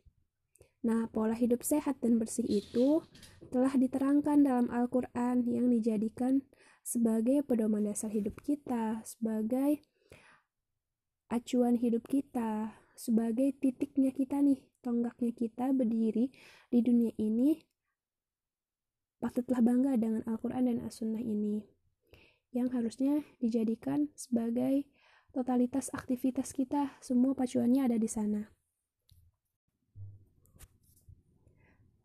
Nah, 0.86 1.10
pola 1.10 1.34
hidup 1.34 1.66
sehat 1.66 1.98
dan 1.98 2.20
bersih 2.20 2.46
itu 2.46 3.02
telah 3.50 3.74
diterangkan 3.74 4.44
dalam 4.44 4.70
Al-Quran 4.70 5.42
yang 5.48 5.66
dijadikan 5.72 6.46
sebagai 6.86 7.42
pedoman 7.42 7.82
dasar 7.82 8.14
hidup 8.14 8.38
kita, 8.46 9.02
sebagai 9.02 9.82
acuan 11.26 11.74
hidup 11.74 12.06
kita, 12.06 12.78
sebagai 12.94 13.58
titiknya 13.58 14.14
kita 14.14 14.38
nih, 14.38 14.62
tonggaknya 14.86 15.34
kita 15.34 15.74
berdiri 15.74 16.30
di 16.70 16.78
dunia 16.86 17.10
ini. 17.18 17.58
Patutlah 19.18 19.58
bangga 19.66 19.98
dengan 19.98 20.22
Al-Quran 20.30 20.70
dan 20.70 20.78
As-Sunnah 20.86 21.18
ini, 21.18 21.66
yang 22.54 22.70
harusnya 22.70 23.26
dijadikan 23.42 24.14
sebagai 24.14 24.86
totalitas 25.34 25.90
aktivitas 25.90 26.54
kita, 26.54 26.94
semua 27.02 27.34
pacuannya 27.34 27.82
ada 27.82 27.98
di 27.98 28.06
sana. 28.06 28.54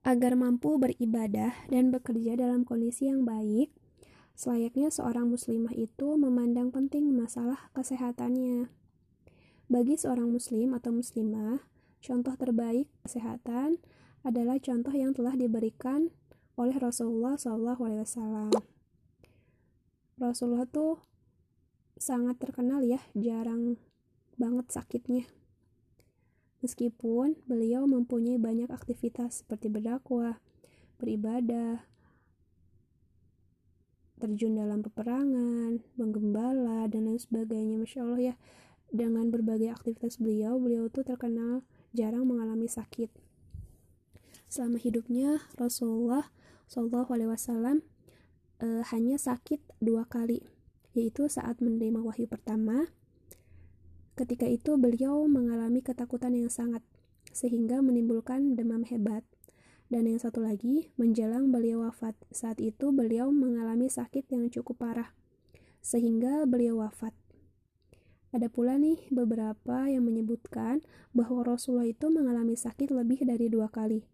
Agar 0.01 0.33
mampu 0.33 0.81
beribadah 0.81 1.69
dan 1.69 1.93
bekerja 1.93 2.33
dalam 2.33 2.65
kondisi 2.65 3.05
yang 3.05 3.21
baik, 3.21 3.69
selayaknya 4.41 4.89
seorang 4.89 5.29
muslimah 5.29 5.69
itu 5.77 6.17
memandang 6.17 6.73
penting 6.73 7.13
masalah 7.13 7.69
kesehatannya. 7.77 8.73
Bagi 9.69 10.01
seorang 10.01 10.33
muslim 10.33 10.73
atau 10.73 10.89
muslimah, 10.89 11.61
contoh 12.01 12.33
terbaik 12.33 12.89
kesehatan 13.05 13.77
adalah 14.25 14.57
contoh 14.57 14.89
yang 14.97 15.13
telah 15.13 15.37
diberikan 15.37 16.09
oleh 16.57 16.73
Rasulullah 16.73 17.37
SAW. 17.37 18.49
Rasulullah 20.17 20.65
tuh 20.65 20.97
sangat 22.01 22.41
terkenal 22.41 22.81
ya, 22.81 22.97
jarang 23.13 23.77
banget 24.41 24.73
sakitnya. 24.73 25.29
Meskipun 26.65 27.37
beliau 27.45 27.85
mempunyai 27.85 28.41
banyak 28.41 28.73
aktivitas 28.73 29.45
seperti 29.45 29.69
berdakwah, 29.69 30.41
beribadah, 30.97 31.85
terjun 34.21 34.53
dalam 34.53 34.85
peperangan, 34.85 35.81
menggembala, 35.97 36.85
dan 36.85 37.09
lain 37.09 37.17
sebagainya. 37.17 37.81
Masya 37.81 38.05
Allah 38.05 38.21
ya, 38.21 38.35
dengan 38.93 39.33
berbagai 39.33 39.73
aktivitas 39.73 40.21
beliau, 40.21 40.61
beliau 40.61 40.85
tuh 40.93 41.01
terkenal 41.01 41.65
jarang 41.97 42.29
mengalami 42.29 42.69
sakit. 42.69 43.09
Selama 44.45 44.77
hidupnya, 44.77 45.41
Rasulullah 45.57 46.29
Shallallahu 46.69 47.09
Alaihi 47.09 47.31
Wasallam 47.33 47.81
eh, 48.61 48.85
hanya 48.93 49.17
sakit 49.17 49.81
dua 49.81 50.05
kali 50.05 50.45
yaitu 50.91 51.31
saat 51.31 51.63
menerima 51.63 52.03
wahyu 52.03 52.27
pertama. 52.27 52.91
Ketika 54.19 54.43
itu 54.43 54.75
beliau 54.75 55.23
mengalami 55.23 55.79
ketakutan 55.79 56.35
yang 56.35 56.51
sangat, 56.51 56.83
sehingga 57.31 57.79
menimbulkan 57.79 58.59
demam 58.59 58.83
hebat. 58.83 59.23
Dan 59.91 60.07
yang 60.07 60.23
satu 60.23 60.39
lagi, 60.39 60.87
menjelang 60.95 61.51
beliau 61.51 61.83
wafat. 61.83 62.15
Saat 62.31 62.63
itu 62.63 62.95
beliau 62.95 63.27
mengalami 63.27 63.91
sakit 63.91 64.31
yang 64.31 64.47
cukup 64.47 64.79
parah, 64.79 65.11
sehingga 65.83 66.47
beliau 66.47 66.79
wafat. 66.79 67.11
Ada 68.31 68.47
pula 68.47 68.79
nih 68.79 69.11
beberapa 69.11 69.91
yang 69.91 70.07
menyebutkan 70.07 70.79
bahwa 71.11 71.43
Rasulullah 71.43 71.91
itu 71.91 72.07
mengalami 72.07 72.55
sakit 72.55 72.87
lebih 72.87 73.27
dari 73.27 73.51
dua 73.51 73.67
kali, 73.67 74.07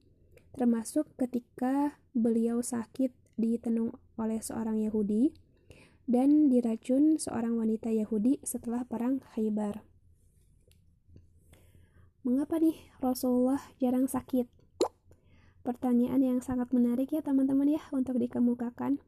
termasuk 0.58 1.06
ketika 1.14 2.02
beliau 2.18 2.66
sakit 2.66 3.14
ditenung 3.38 3.94
oleh 4.18 4.42
seorang 4.42 4.82
Yahudi 4.82 5.38
dan 6.10 6.50
diracun 6.50 7.22
seorang 7.22 7.62
wanita 7.62 7.94
Yahudi 7.94 8.42
setelah 8.42 8.82
perang 8.82 9.22
Khaybar. 9.38 9.86
Mengapa 12.26 12.58
nih 12.58 12.82
Rasulullah 12.98 13.62
jarang 13.78 14.10
sakit? 14.10 14.57
Pertanyaan 15.68 16.24
yang 16.24 16.40
sangat 16.40 16.72
menarik 16.72 17.12
ya 17.12 17.20
teman-teman 17.20 17.68
ya 17.68 17.84
untuk 17.92 18.16
dikemukakan. 18.16 19.04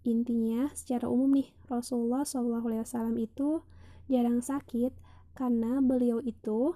Intinya 0.00 0.72
secara 0.72 1.12
umum 1.12 1.36
nih 1.36 1.52
Rasulullah 1.68 2.24
SAW 2.24 3.12
itu 3.20 3.60
jarang 4.08 4.40
sakit 4.40 4.96
karena 5.36 5.84
beliau 5.84 6.24
itu 6.24 6.72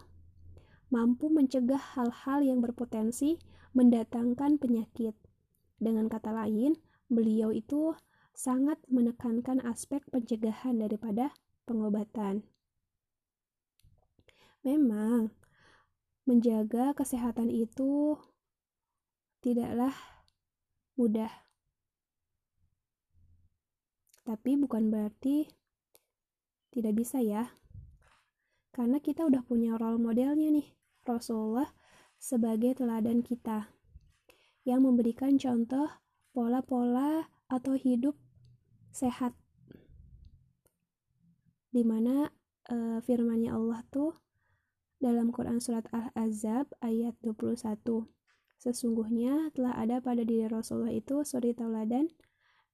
mampu 0.93 1.33
mencegah 1.33 1.81
hal-hal 1.97 2.45
yang 2.45 2.61
berpotensi 2.61 3.41
mendatangkan 3.73 4.61
penyakit. 4.61 5.17
Dengan 5.81 6.13
kata 6.13 6.29
lain, 6.29 6.77
beliau 7.09 7.49
itu 7.49 7.97
sangat 8.37 8.77
menekankan 8.93 9.65
aspek 9.65 10.05
pencegahan 10.13 10.77
daripada 10.77 11.33
pengobatan. 11.65 12.45
Memang, 14.61 15.33
menjaga 16.29 16.93
kesehatan 16.93 17.49
itu 17.49 18.21
tidaklah 19.43 19.93
mudah, 20.95 21.31
tapi 24.23 24.55
bukan 24.55 24.89
berarti 24.89 25.51
tidak 26.71 26.95
bisa 26.95 27.19
ya, 27.19 27.51
karena 28.73 29.03
kita 29.03 29.27
udah 29.27 29.45
punya 29.45 29.77
role 29.77 30.01
modelnya 30.01 30.49
nih, 30.49 30.69
Rasulullah 31.05 31.69
sebagai 32.23 32.79
teladan 32.79 33.21
kita 33.27 33.69
yang 34.63 34.87
memberikan 34.87 35.37
contoh 35.37 35.91
pola-pola 36.31 37.27
atau 37.51 37.75
hidup 37.75 38.15
sehat. 38.95 39.35
Di 41.73 41.83
mana 41.83 42.31
uh, 42.71 43.03
firmannya 43.03 43.51
Allah 43.51 43.83
tuh 43.91 44.15
dalam 45.03 45.35
Quran 45.35 45.59
Surat 45.59 45.89
Al-Azab 45.91 46.71
ayat 46.79 47.19
21 47.21 48.22
Sesungguhnya 48.63 49.51
telah 49.59 49.75
ada 49.75 49.99
pada 49.99 50.23
diri 50.23 50.47
Rasulullah 50.47 50.95
itu 50.95 51.27
suri 51.27 51.51
tauladan 51.51 52.07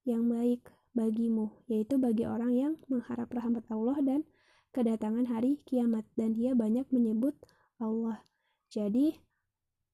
yang 0.05 0.29
baik 0.29 0.69
bagimu, 0.93 1.49
yaitu 1.65 1.97
bagi 1.97 2.29
orang 2.29 2.53
yang 2.53 2.73
mengharap 2.93 3.33
rahmat 3.33 3.65
Allah 3.73 3.97
dan 4.05 4.21
kedatangan 4.69 5.25
hari 5.25 5.57
kiamat 5.65 6.05
dan 6.13 6.37
dia 6.37 6.53
banyak 6.53 6.85
menyebut 6.93 7.33
Allah. 7.81 8.21
Jadi 8.69 9.17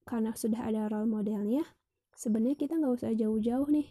karena 0.04 0.36
sudah 0.36 0.68
ada 0.68 0.92
role 0.92 1.08
modelnya, 1.08 1.64
sebenarnya 2.12 2.60
kita 2.60 2.76
nggak 2.76 2.96
usah 3.00 3.16
jauh-jauh 3.16 3.72
nih 3.72 3.88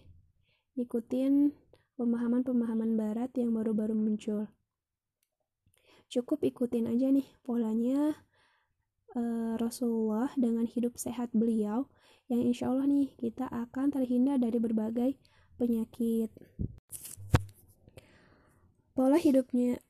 ikutin 0.77 1.57
pemahaman-pemahaman 1.97 3.01
barat 3.01 3.33
yang 3.41 3.57
baru-baru 3.57 3.97
muncul. 3.97 4.53
Cukup 6.13 6.45
ikutin 6.45 6.85
aja 6.85 7.09
nih 7.09 7.25
polanya 7.41 8.13
uh, 9.15 9.55
Rasulullah 9.57 10.31
dengan 10.37 10.67
hidup 10.67 10.99
sehat 10.99 11.31
beliau 11.33 11.87
yang 12.29 12.41
insya 12.43 12.71
Allah 12.71 12.89
nih 12.89 13.15
kita 13.21 13.49
akan 13.49 13.95
terhindar 13.95 14.41
dari 14.41 14.59
berbagai 14.59 15.17
penyakit. 15.57 16.31
Pola 18.95 19.19
hidupnya 19.19 19.83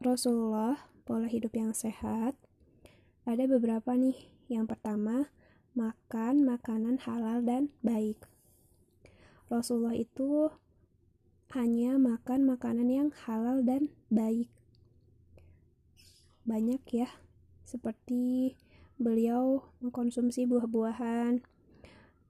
Rasulullah, 0.00 0.76
pola 1.04 1.28
hidup 1.28 1.52
yang 1.56 1.72
sehat, 1.76 2.36
ada 3.24 3.44
beberapa 3.44 3.92
nih. 3.96 4.16
Yang 4.46 4.78
pertama, 4.78 5.28
makan 5.74 6.46
makanan 6.46 7.02
halal 7.02 7.42
dan 7.42 7.74
baik. 7.82 8.22
Rasulullah 9.50 9.98
itu 9.98 10.48
hanya 11.54 11.98
makan 11.98 12.46
makanan 12.46 12.88
yang 12.88 13.08
halal 13.26 13.62
dan 13.66 13.90
baik. 14.08 14.50
Banyak 16.46 16.82
ya, 16.94 17.10
seperti 17.66 18.54
beliau 18.96 19.66
mengkonsumsi 19.82 20.46
buah-buahan, 20.46 21.42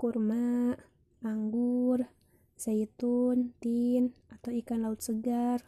kurma, 0.00 0.80
anggur, 1.20 2.08
zaitun, 2.56 3.52
tin, 3.60 4.16
atau 4.32 4.50
ikan 4.50 4.82
laut 4.82 5.04
segar, 5.04 5.62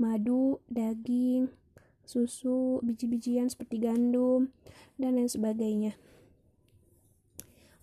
madu, 0.00 0.64
daging, 0.66 1.52
susu, 2.02 2.80
biji-bijian 2.82 3.52
seperti 3.52 3.78
gandum, 3.84 4.50
dan 4.96 5.20
lain 5.20 5.28
sebagainya. 5.28 5.94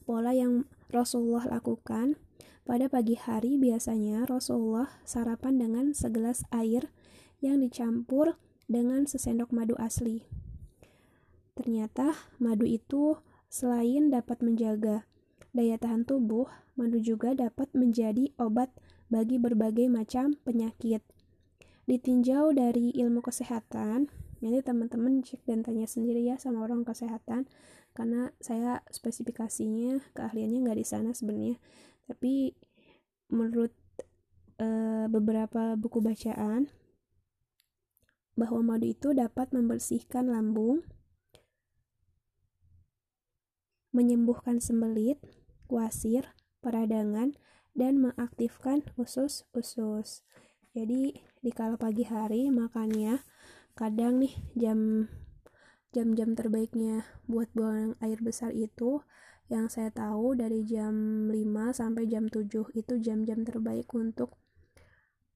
Pola 0.03 0.33
yang 0.33 0.65
Rasulullah 0.89 1.45
lakukan 1.45 2.17
pada 2.65 2.89
pagi 2.89 3.13
hari 3.13 3.61
biasanya 3.61 4.25
Rasulullah 4.25 4.89
sarapan 5.05 5.61
dengan 5.61 5.85
segelas 5.93 6.41
air 6.49 6.89
yang 7.39 7.61
dicampur 7.61 8.41
dengan 8.65 9.05
sesendok 9.05 9.53
madu 9.53 9.77
asli. 9.77 10.25
Ternyata 11.59 12.15
madu 12.39 12.63
itu 12.63 13.19
selain 13.51 14.07
dapat 14.07 14.39
menjaga 14.39 15.03
daya 15.51 15.75
tahan 15.75 16.07
tubuh, 16.07 16.47
madu 16.79 17.03
juga 17.03 17.35
dapat 17.35 17.67
menjadi 17.75 18.31
obat 18.39 18.71
bagi 19.11 19.35
berbagai 19.35 19.91
macam 19.91 20.39
penyakit. 20.47 21.03
Ditinjau 21.83 22.55
dari 22.55 22.95
ilmu 22.95 23.19
kesehatan, 23.19 24.07
jadi 24.39 24.63
teman-teman 24.63 25.19
cek 25.19 25.43
dan 25.43 25.67
tanya 25.67 25.83
sendiri 25.83 26.23
ya 26.23 26.39
sama 26.39 26.63
orang 26.63 26.87
kesehatan 26.87 27.51
karena 27.91 28.31
saya 28.39 28.79
spesifikasinya 28.87 29.99
keahliannya 30.15 30.63
nggak 30.63 30.79
di 30.79 30.85
sana 30.87 31.11
sebenarnya 31.11 31.59
tapi 32.09 32.55
menurut 33.29 33.73
uh, 34.57 35.05
beberapa 35.05 35.77
buku 35.77 36.01
bacaan 36.01 36.73
bahwa 38.33 38.63
madu 38.63 38.87
itu 38.89 39.11
dapat 39.11 39.51
membersihkan 39.51 40.31
lambung, 40.31 40.81
menyembuhkan 43.99 44.63
sembelit, 44.63 45.19
wasir, 45.67 46.31
peradangan, 46.63 47.35
dan 47.75 47.99
mengaktifkan 47.99 48.87
usus-usus. 48.95 50.23
Jadi 50.71 51.19
di 51.43 51.51
kala 51.51 51.75
pagi 51.75 52.07
hari 52.07 52.47
makannya 52.47 53.19
kadang 53.75 54.23
nih 54.23 54.31
jam 54.55 55.11
jam-jam 55.91 56.37
terbaiknya 56.37 57.03
buat 57.25 57.49
buang 57.51 57.97
air 57.99 58.21
besar 58.21 58.53
itu 58.53 59.01
yang 59.49 59.65
saya 59.65 59.89
tahu 59.89 60.37
dari 60.37 60.61
jam 60.61 61.25
5 61.25 61.33
sampai 61.73 62.05
jam 62.05 62.29
7 62.29 62.45
itu 62.77 62.93
jam-jam 63.01 63.41
terbaik 63.41 63.89
untuk 63.97 64.37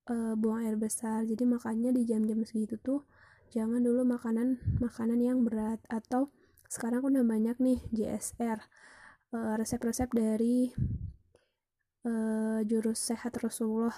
uh, 0.05 0.37
buang 0.37 0.61
air 0.69 0.77
besar. 0.77 1.25
Jadi 1.25 1.43
makanya 1.49 1.89
di 1.89 2.05
jam-jam 2.05 2.45
segitu 2.45 2.77
tuh 2.77 3.01
jangan 3.49 3.81
dulu 3.81 4.05
makanan 4.05 4.61
makanan 4.77 5.17
yang 5.17 5.41
berat 5.41 5.81
atau 5.89 6.29
sekarang 6.73 7.05
udah 7.05 7.21
banyak 7.21 7.53
nih 7.61 7.85
JSR 7.93 8.57
uh, 9.29 9.53
resep-resep 9.61 10.09
dari 10.09 10.73
uh, 12.01 12.65
jurus 12.65 12.97
sehat 12.97 13.37
Rasulullah 13.37 13.93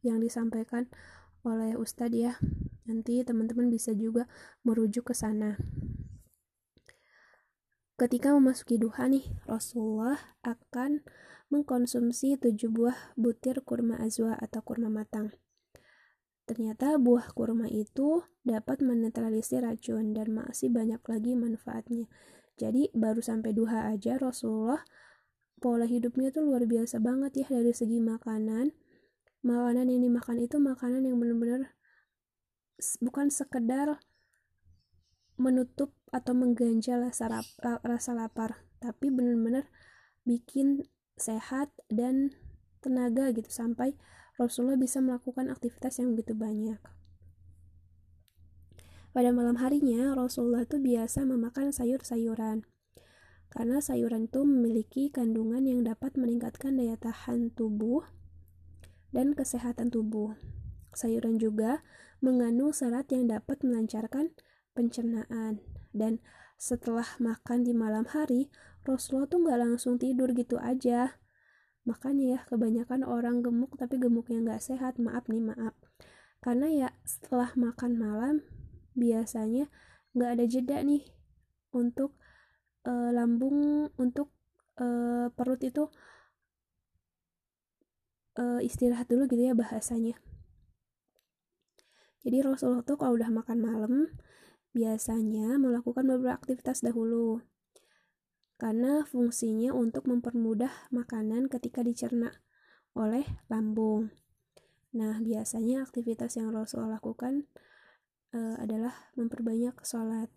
yang 0.00 0.16
disampaikan 0.24 0.88
oleh 1.44 1.76
Ustadz 1.76 2.16
ya. 2.16 2.40
Nanti 2.88 3.20
teman-teman 3.20 3.68
bisa 3.68 3.92
juga 3.92 4.24
merujuk 4.64 5.12
ke 5.12 5.14
sana. 5.14 5.60
Ketika 8.00 8.32
memasuki 8.32 8.80
duha 8.80 9.12
nih 9.12 9.28
Rasulullah 9.44 10.16
akan 10.40 11.04
mengkonsumsi 11.52 12.40
tujuh 12.40 12.72
buah 12.72 13.12
butir 13.20 13.60
kurma 13.60 14.00
azwa 14.00 14.40
atau 14.40 14.64
kurma 14.64 14.88
matang 14.88 15.36
ternyata 16.44 16.98
buah 16.98 17.30
kurma 17.32 17.70
itu 17.70 18.26
dapat 18.42 18.82
menetralisir 18.82 19.62
racun 19.62 20.10
dan 20.12 20.34
masih 20.34 20.68
banyak 20.68 20.98
lagi 20.98 21.32
manfaatnya. 21.38 22.10
Jadi 22.58 22.90
baru 22.92 23.22
sampai 23.22 23.54
duha 23.56 23.88
aja 23.88 24.18
Rasulullah 24.20 24.82
pola 25.62 25.86
hidupnya 25.86 26.34
tuh 26.34 26.42
luar 26.42 26.66
biasa 26.66 26.98
banget 26.98 27.46
ya 27.46 27.46
dari 27.48 27.70
segi 27.70 28.02
makanan. 28.02 28.74
Makanan 29.42 29.86
yang 29.90 30.02
dimakan 30.02 30.38
itu 30.42 30.58
makanan 30.58 31.06
yang 31.06 31.18
benar-benar 31.18 31.74
bukan 32.98 33.30
sekedar 33.30 34.02
menutup 35.38 35.94
atau 36.10 36.34
mengganjal 36.34 37.02
rasa, 37.02 37.42
rasa 37.82 38.10
lapar 38.12 38.66
tapi 38.82 39.08
benar-benar 39.14 39.70
bikin 40.26 40.86
sehat 41.14 41.70
dan 41.86 42.34
tenaga 42.82 43.30
gitu. 43.30 43.48
Sampai 43.48 43.94
Rasulullah 44.42 44.74
bisa 44.74 44.98
melakukan 44.98 45.46
aktivitas 45.46 46.02
yang 46.02 46.18
begitu 46.18 46.34
banyak. 46.34 46.82
Pada 49.14 49.30
malam 49.30 49.62
harinya 49.62 50.18
Rasulullah 50.18 50.66
itu 50.66 50.82
biasa 50.82 51.22
memakan 51.22 51.70
sayur-sayuran. 51.70 52.66
Karena 53.52 53.78
sayuran 53.78 54.26
itu 54.26 54.42
memiliki 54.42 55.12
kandungan 55.14 55.62
yang 55.62 55.86
dapat 55.86 56.18
meningkatkan 56.18 56.74
daya 56.74 56.98
tahan 56.98 57.54
tubuh 57.54 58.02
dan 59.14 59.36
kesehatan 59.36 59.94
tubuh. 59.94 60.34
Sayuran 60.96 61.38
juga 61.38 61.84
mengandung 62.24 62.74
serat 62.74 63.12
yang 63.14 63.30
dapat 63.30 63.62
melancarkan 63.62 64.34
pencernaan. 64.72 65.62
Dan 65.92 66.18
setelah 66.56 67.06
makan 67.20 67.62
di 67.62 67.76
malam 67.76 68.08
hari 68.08 68.48
Rasulullah 68.82 69.28
tuh 69.28 69.44
nggak 69.44 69.60
langsung 69.60 70.00
tidur 70.00 70.32
gitu 70.34 70.56
aja 70.56 71.21
makanya 71.82 72.38
ya 72.38 72.40
kebanyakan 72.46 73.02
orang 73.02 73.42
gemuk 73.42 73.74
tapi 73.74 73.98
gemuknya 73.98 74.38
nggak 74.42 74.62
sehat 74.62 74.98
maaf 75.02 75.26
nih 75.26 75.42
maaf. 75.42 75.74
Karena 76.42 76.66
ya 76.70 76.88
setelah 77.06 77.54
makan 77.54 77.92
malam 77.98 78.36
biasanya 78.98 79.70
nggak 80.12 80.30
ada 80.38 80.44
jeda 80.44 80.78
nih 80.82 81.02
untuk 81.72 82.18
uh, 82.84 83.10
lambung 83.10 83.88
untuk 83.96 84.30
uh, 84.78 85.32
perut 85.32 85.62
itu 85.64 85.88
uh, 88.38 88.60
istirahat 88.60 89.08
dulu 89.08 89.26
gitu 89.28 89.42
ya 89.50 89.54
bahasanya. 89.56 90.16
Jadi 92.22 92.38
Rasulullah 92.38 92.86
tuh 92.86 92.94
kalau 92.94 93.18
udah 93.18 93.30
makan 93.34 93.58
malam 93.58 93.94
biasanya 94.72 95.58
melakukan 95.58 96.06
beberapa 96.06 96.38
aktivitas 96.38 96.80
dahulu 96.80 97.42
karena 98.62 99.02
fungsinya 99.02 99.74
untuk 99.74 100.06
mempermudah 100.06 100.70
makanan 100.94 101.50
ketika 101.50 101.82
dicerna 101.82 102.30
oleh 102.94 103.26
lambung. 103.50 104.14
Nah, 104.94 105.18
biasanya 105.18 105.82
aktivitas 105.82 106.38
yang 106.38 106.54
Rasulullah 106.54 107.02
lakukan 107.02 107.50
uh, 108.30 108.62
adalah 108.62 108.94
memperbanyak 109.18 109.82
sholat. 109.82 110.30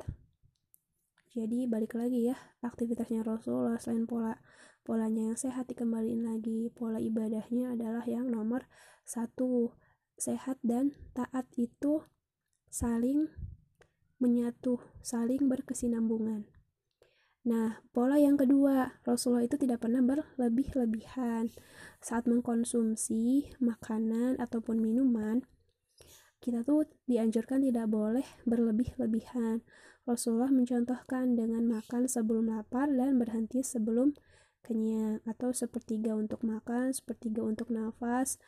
Jadi 1.37 1.69
balik 1.69 1.93
lagi 1.93 2.33
ya 2.33 2.37
aktivitasnya 2.65 3.21
Rasulullah 3.21 3.77
selain 3.77 4.09
pola 4.09 4.41
polanya 4.81 5.29
yang 5.29 5.37
sehat 5.37 5.69
dikembaliin 5.69 6.25
lagi 6.25 6.73
pola 6.73 6.97
ibadahnya 6.97 7.77
adalah 7.77 8.07
yang 8.09 8.31
nomor 8.33 8.65
satu 9.05 9.75
sehat 10.17 10.57
dan 10.65 10.97
taat 11.13 11.45
itu 11.59 12.01
saling 12.73 13.27
menyatu 14.17 14.79
saling 15.03 15.45
berkesinambungan 15.51 16.54
Nah, 17.45 17.77
pola 17.93 18.17
yang 18.17 18.41
kedua, 18.41 18.97
Rasulullah 19.05 19.45
itu 19.45 19.53
tidak 19.61 19.85
pernah 19.85 20.01
berlebih-lebihan 20.01 21.53
saat 22.01 22.25
mengkonsumsi 22.25 23.53
makanan 23.61 24.41
ataupun 24.41 24.81
minuman. 24.81 25.45
Kita 26.41 26.65
tuh 26.65 26.89
dianjurkan 27.05 27.61
tidak 27.61 27.85
boleh 27.93 28.25
berlebih-lebihan. 28.49 29.61
Rasulullah 30.09 30.49
mencontohkan 30.49 31.37
dengan 31.37 31.69
makan 31.69 32.09
sebelum 32.09 32.49
lapar 32.49 32.89
dan 32.89 33.21
berhenti 33.21 33.61
sebelum 33.61 34.17
kenyang 34.65 35.21
atau 35.29 35.53
sepertiga 35.53 36.17
untuk 36.17 36.41
makan, 36.41 36.97
sepertiga 36.97 37.45
untuk 37.45 37.69
nafas 37.69 38.41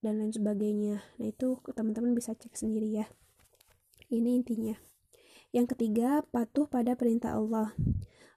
dan 0.00 0.24
lain 0.24 0.32
sebagainya. 0.32 1.04
Nah, 1.20 1.28
itu 1.28 1.60
teman-teman 1.76 2.16
bisa 2.16 2.32
cek 2.32 2.56
sendiri 2.56 2.96
ya. 2.96 3.12
Ini 4.08 4.40
intinya. 4.40 4.95
Yang 5.56 5.72
ketiga, 5.72 6.20
patuh 6.28 6.68
pada 6.68 6.92
perintah 7.00 7.40
Allah. 7.40 7.72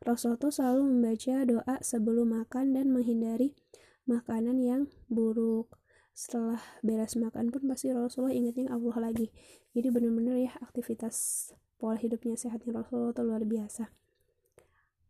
Rasulullah 0.08 0.48
selalu 0.48 0.88
membaca 0.88 1.36
doa 1.44 1.76
sebelum 1.84 2.32
makan 2.32 2.72
dan 2.72 2.96
menghindari 2.96 3.60
makanan 4.08 4.64
yang 4.64 4.88
buruk. 5.12 5.68
Setelah 6.16 6.64
beres 6.80 7.20
makan 7.20 7.52
pun 7.52 7.68
pasti 7.68 7.92
Rasulullah 7.92 8.32
ingetin 8.32 8.72
Allah 8.72 9.12
lagi. 9.12 9.36
Jadi 9.76 9.92
benar-benar 9.92 10.40
ya 10.40 10.56
aktivitas 10.64 11.52
pola 11.76 12.00
hidupnya 12.00 12.40
sehatnya 12.40 12.76
Rasulullah 12.76 13.16
itu 13.16 13.24
luar 13.24 13.44
biasa 13.48 13.88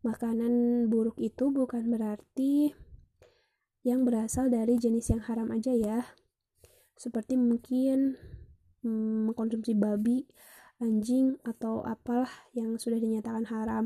makanan 0.00 0.86
buruk 0.88 1.20
itu 1.20 1.52
bukan 1.52 1.92
berarti 1.92 2.72
yang 3.84 4.08
berasal 4.08 4.48
dari 4.48 4.80
jenis 4.80 5.12
yang 5.12 5.20
haram 5.28 5.52
aja 5.52 5.76
ya 5.76 6.08
seperti 6.96 7.36
mungkin 7.36 8.16
hmm, 8.80 9.28
mengkonsumsi 9.28 9.76
babi 9.76 10.24
anjing 10.80 11.36
atau 11.44 11.84
apalah 11.84 12.30
yang 12.56 12.80
sudah 12.80 12.96
dinyatakan 12.96 13.46
haram 13.52 13.84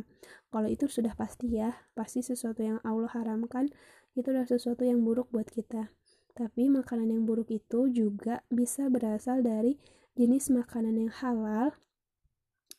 kalau 0.49 0.71
itu 0.71 0.87
sudah 0.87 1.13
pasti 1.19 1.59
ya 1.59 1.75
pasti 1.99 2.23
sesuatu 2.23 2.63
yang 2.63 2.79
Allah 2.87 3.11
haramkan 3.11 3.69
itu 4.15 4.31
adalah 4.31 4.47
sesuatu 4.47 4.87
yang 4.87 5.03
buruk 5.03 5.27
buat 5.35 5.51
kita 5.51 5.91
tapi 6.39 6.71
makanan 6.71 7.11
yang 7.11 7.23
buruk 7.27 7.51
itu 7.51 7.91
juga 7.91 8.47
bisa 8.51 8.87
berasal 8.87 9.43
dari 9.43 9.79
jenis 10.15 10.55
makanan 10.55 10.95
yang 10.95 11.13
halal 11.13 11.75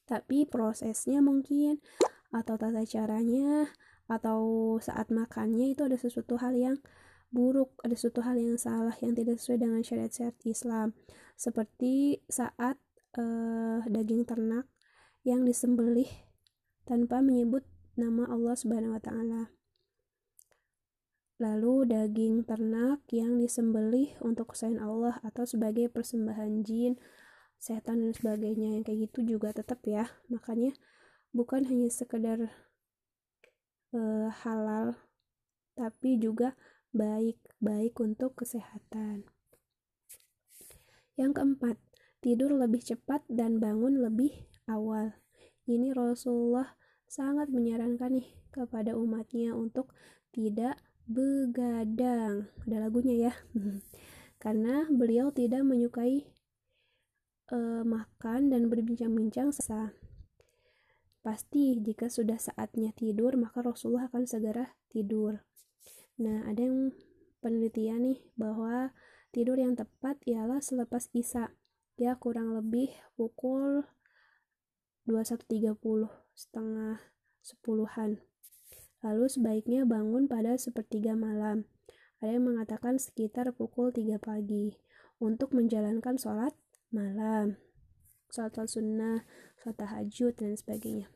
tapi 0.08 0.48
prosesnya 0.48 1.20
mungkin 1.20 1.84
atau 2.32 2.56
tata 2.56 2.84
caranya 2.88 3.68
atau 4.06 4.76
saat 4.78 5.10
makannya 5.10 5.74
itu 5.74 5.82
ada 5.84 5.98
sesuatu 5.98 6.38
hal 6.38 6.54
yang 6.54 6.78
buruk, 7.34 7.74
ada 7.82 7.98
sesuatu 7.98 8.22
hal 8.22 8.38
yang 8.38 8.56
salah 8.56 8.94
yang 9.02 9.18
tidak 9.18 9.42
sesuai 9.42 9.60
dengan 9.66 9.82
syariat-syariat 9.82 10.38
Islam. 10.46 10.88
Seperti 11.36 12.22
saat 12.30 12.80
uh, 13.18 13.82
daging 13.88 14.28
ternak 14.28 14.68
yang 15.26 15.44
disembelih 15.44 16.08
tanpa 16.86 17.20
menyebut 17.20 17.66
nama 17.96 18.28
Allah 18.30 18.56
Subhanahu 18.56 18.96
wa 18.96 19.02
taala. 19.02 19.44
Lalu 21.36 21.92
daging 21.92 22.48
ternak 22.48 23.04
yang 23.12 23.36
disembelih 23.36 24.16
untuk 24.24 24.56
kesayangan 24.56 24.88
Allah 24.88 25.16
atau 25.24 25.44
sebagai 25.44 25.92
persembahan 25.92 26.64
jin 26.64 26.96
setan 27.60 28.04
dan 28.04 28.14
sebagainya 28.14 28.78
yang 28.78 28.84
kayak 28.86 29.10
gitu 29.10 29.36
juga 29.36 29.50
tetap 29.56 29.82
ya 29.90 30.06
makanya 30.30 30.76
bukan 31.34 31.66
hanya 31.66 31.90
sekedar 31.90 32.54
uh, 33.96 34.30
halal 34.46 34.96
tapi 35.76 36.22
juga 36.22 36.56
baik 36.96 37.42
baik 37.60 37.98
untuk 38.00 38.38
kesehatan 38.40 39.28
yang 41.20 41.32
keempat 41.36 41.80
tidur 42.26 42.58
lebih 42.58 42.82
cepat 42.82 43.22
dan 43.30 43.62
bangun 43.62 44.02
lebih 44.02 44.34
awal 44.66 45.14
ini 45.70 45.94
Rasulullah 45.94 46.74
sangat 47.06 47.54
menyarankan 47.54 48.18
nih 48.18 48.34
kepada 48.50 48.98
umatnya 48.98 49.54
untuk 49.54 49.94
tidak 50.34 50.82
begadang 51.06 52.50
ada 52.66 52.78
lagunya 52.82 53.30
ya 53.30 53.34
karena 54.44 54.90
beliau 54.90 55.30
tidak 55.30 55.62
menyukai 55.62 56.26
uh, 57.54 57.84
makan 57.86 58.50
dan 58.50 58.72
berbincang-bincang 58.72 59.54
sesa. 59.54 59.94
Pasti 61.26 61.82
jika 61.82 62.06
sudah 62.06 62.38
saatnya 62.38 62.94
tidur, 62.94 63.34
maka 63.38 63.66
Rasulullah 63.66 64.06
akan 64.10 64.30
segera 64.30 64.78
tidur. 64.94 65.42
Nah, 66.22 66.46
ada 66.46 66.62
yang 66.62 66.94
penelitian 67.42 68.06
nih 68.06 68.20
bahwa 68.38 68.94
tidur 69.34 69.58
yang 69.58 69.74
tepat 69.74 70.22
ialah 70.30 70.62
selepas 70.62 71.10
Isya. 71.12 71.50
Ya, 71.96 72.20
kurang 72.20 72.52
lebih 72.56 72.92
pukul 73.16 73.88
21.30, 75.08 75.76
setengah 76.36 77.00
sepuluhan. 77.40 78.20
Lalu 79.00 79.26
sebaiknya 79.32 79.88
bangun 79.88 80.28
pada 80.28 80.60
sepertiga 80.60 81.16
malam. 81.16 81.68
Ada 82.20 82.36
yang 82.36 82.52
mengatakan 82.52 83.00
sekitar 83.00 83.52
pukul 83.56 83.96
3 83.96 84.20
pagi 84.20 84.76
untuk 85.24 85.56
menjalankan 85.56 86.20
sholat 86.20 86.52
malam 86.92 87.56
sholat 88.36 88.68
sunnah, 88.68 89.24
sholat 89.64 89.78
tahajud, 89.80 90.34
dan 90.36 90.60
sebagainya. 90.60 91.08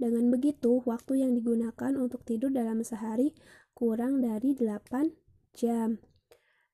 Dengan 0.00 0.32
begitu, 0.32 0.80
waktu 0.88 1.22
yang 1.22 1.36
digunakan 1.36 1.92
untuk 1.94 2.24
tidur 2.26 2.50
dalam 2.50 2.80
sehari 2.80 3.36
kurang 3.76 4.24
dari 4.24 4.56
8 4.56 5.12
jam. 5.54 6.00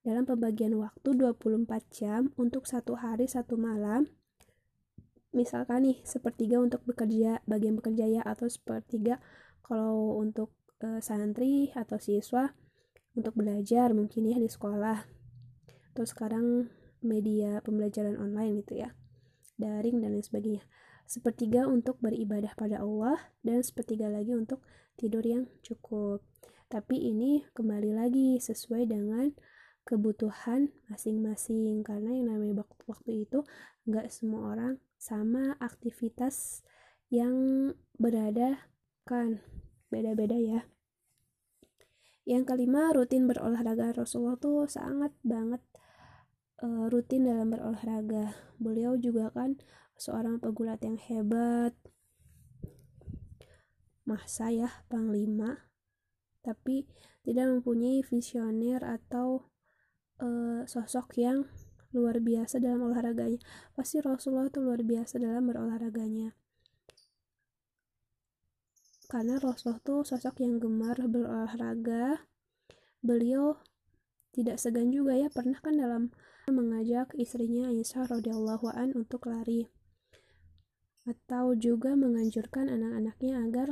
Dalam 0.00 0.24
pembagian 0.24 0.76
waktu 0.80 1.12
24 1.12 1.68
jam 1.92 2.32
untuk 2.40 2.64
satu 2.64 2.96
hari 2.96 3.28
satu 3.28 3.60
malam, 3.60 4.08
misalkan 5.36 5.84
nih 5.84 6.00
sepertiga 6.08 6.56
untuk 6.56 6.80
bekerja, 6.88 7.44
bagian 7.44 7.76
bekerja 7.76 8.08
ya, 8.08 8.22
atau 8.24 8.48
sepertiga 8.48 9.20
kalau 9.60 10.16
untuk 10.16 10.56
e, 10.80 11.04
santri 11.04 11.68
atau 11.76 12.00
siswa 12.00 12.56
untuk 13.12 13.36
belajar 13.36 13.92
mungkin 13.92 14.32
ya 14.32 14.40
di 14.40 14.48
sekolah. 14.48 15.04
Terus 15.92 16.16
sekarang 16.16 16.72
media 17.00 17.60
pembelajaran 17.64 18.16
online 18.20 18.60
gitu 18.64 18.84
ya 18.84 18.92
daring 19.60 20.00
dan 20.00 20.16
lain 20.16 20.24
sebagainya 20.24 20.64
sepertiga 21.04 21.66
untuk 21.66 22.00
beribadah 22.00 22.56
pada 22.56 22.80
Allah 22.80 23.18
dan 23.44 23.60
sepertiga 23.60 24.08
lagi 24.08 24.32
untuk 24.32 24.64
tidur 24.96 25.24
yang 25.24 25.48
cukup 25.60 26.24
tapi 26.70 26.96
ini 26.96 27.44
kembali 27.52 27.92
lagi 27.92 28.38
sesuai 28.38 28.88
dengan 28.88 29.34
kebutuhan 29.90 30.70
masing-masing. 30.86 31.82
Karena 31.82 32.14
yang 32.14 32.30
namanya 32.30 32.62
waktu 32.86 33.26
itu 33.26 33.42
nggak 33.90 34.06
semua 34.14 34.54
orang 34.54 34.72
sama 34.94 35.58
aktivitas 35.58 36.62
yang 37.10 37.34
berada 37.98 38.70
kan 39.02 39.42
beda-beda 39.90 40.38
ya. 40.38 40.62
Yang 42.22 42.54
kelima 42.54 42.94
rutin 42.94 43.26
berolahraga. 43.26 43.90
Rasulullah 43.90 44.38
tuh 44.38 44.70
sangat 44.70 45.10
banget 45.26 45.58
uh, 46.62 46.86
rutin 46.86 47.26
dalam 47.26 47.50
berolahraga. 47.50 48.38
Beliau 48.62 48.94
juga 48.94 49.34
kan 49.34 49.58
seorang 49.98 50.38
pegulat 50.38 50.78
yang 50.86 50.96
hebat. 50.96 51.74
Masa 54.06 54.54
ya 54.54 54.70
panglima, 54.86 55.70
tapi 56.42 56.86
tidak 57.22 57.46
mempunyai 57.46 58.02
visioner 58.02 58.82
atau 58.82 59.50
uh, 60.20 60.62
sosok 60.68 61.16
yang 61.18 61.48
luar 61.90 62.22
biasa 62.22 62.62
dalam 62.62 62.86
olahraganya. 62.86 63.42
Pasti 63.74 63.98
Rasulullah 63.98 64.46
itu 64.46 64.62
luar 64.62 64.80
biasa 64.86 65.18
dalam 65.18 65.48
berolahraganya. 65.48 66.36
Karena 69.10 69.42
Rasulullah 69.42 69.82
itu 69.82 69.96
sosok 70.06 70.38
yang 70.44 70.62
gemar 70.62 71.00
berolahraga. 71.10 72.30
Beliau 73.02 73.58
tidak 74.30 74.62
segan 74.62 74.94
juga 74.94 75.18
ya 75.18 75.26
pernah 75.26 75.58
kan 75.58 75.74
dalam 75.74 76.14
mengajak 76.46 77.10
istrinya 77.18 77.66
Aisyah 77.74 78.06
radhiyallahu 78.06 78.70
an 78.70 78.94
untuk 78.94 79.26
lari 79.26 79.66
atau 81.08 81.56
juga 81.56 81.96
menganjurkan 81.98 82.70
anak-anaknya 82.70 83.42
agar 83.42 83.68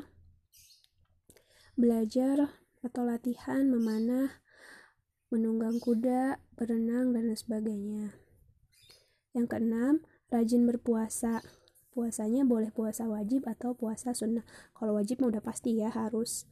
belajar 1.78 2.50
atau 2.82 3.02
latihan 3.06 3.70
memanah, 3.70 4.42
menunggang 5.28 5.76
kuda, 5.80 6.40
berenang, 6.56 7.12
dan 7.12 7.28
sebagainya. 7.32 8.16
Yang 9.36 9.46
keenam, 9.52 9.94
rajin 10.32 10.64
berpuasa. 10.64 11.44
Puasanya 11.92 12.46
boleh 12.46 12.70
puasa 12.70 13.10
wajib 13.10 13.44
atau 13.44 13.74
puasa 13.74 14.14
sunnah. 14.14 14.46
Kalau 14.72 14.96
wajib 14.96 15.20
udah 15.20 15.42
pasti 15.42 15.76
ya 15.76 15.90
harus. 15.90 16.46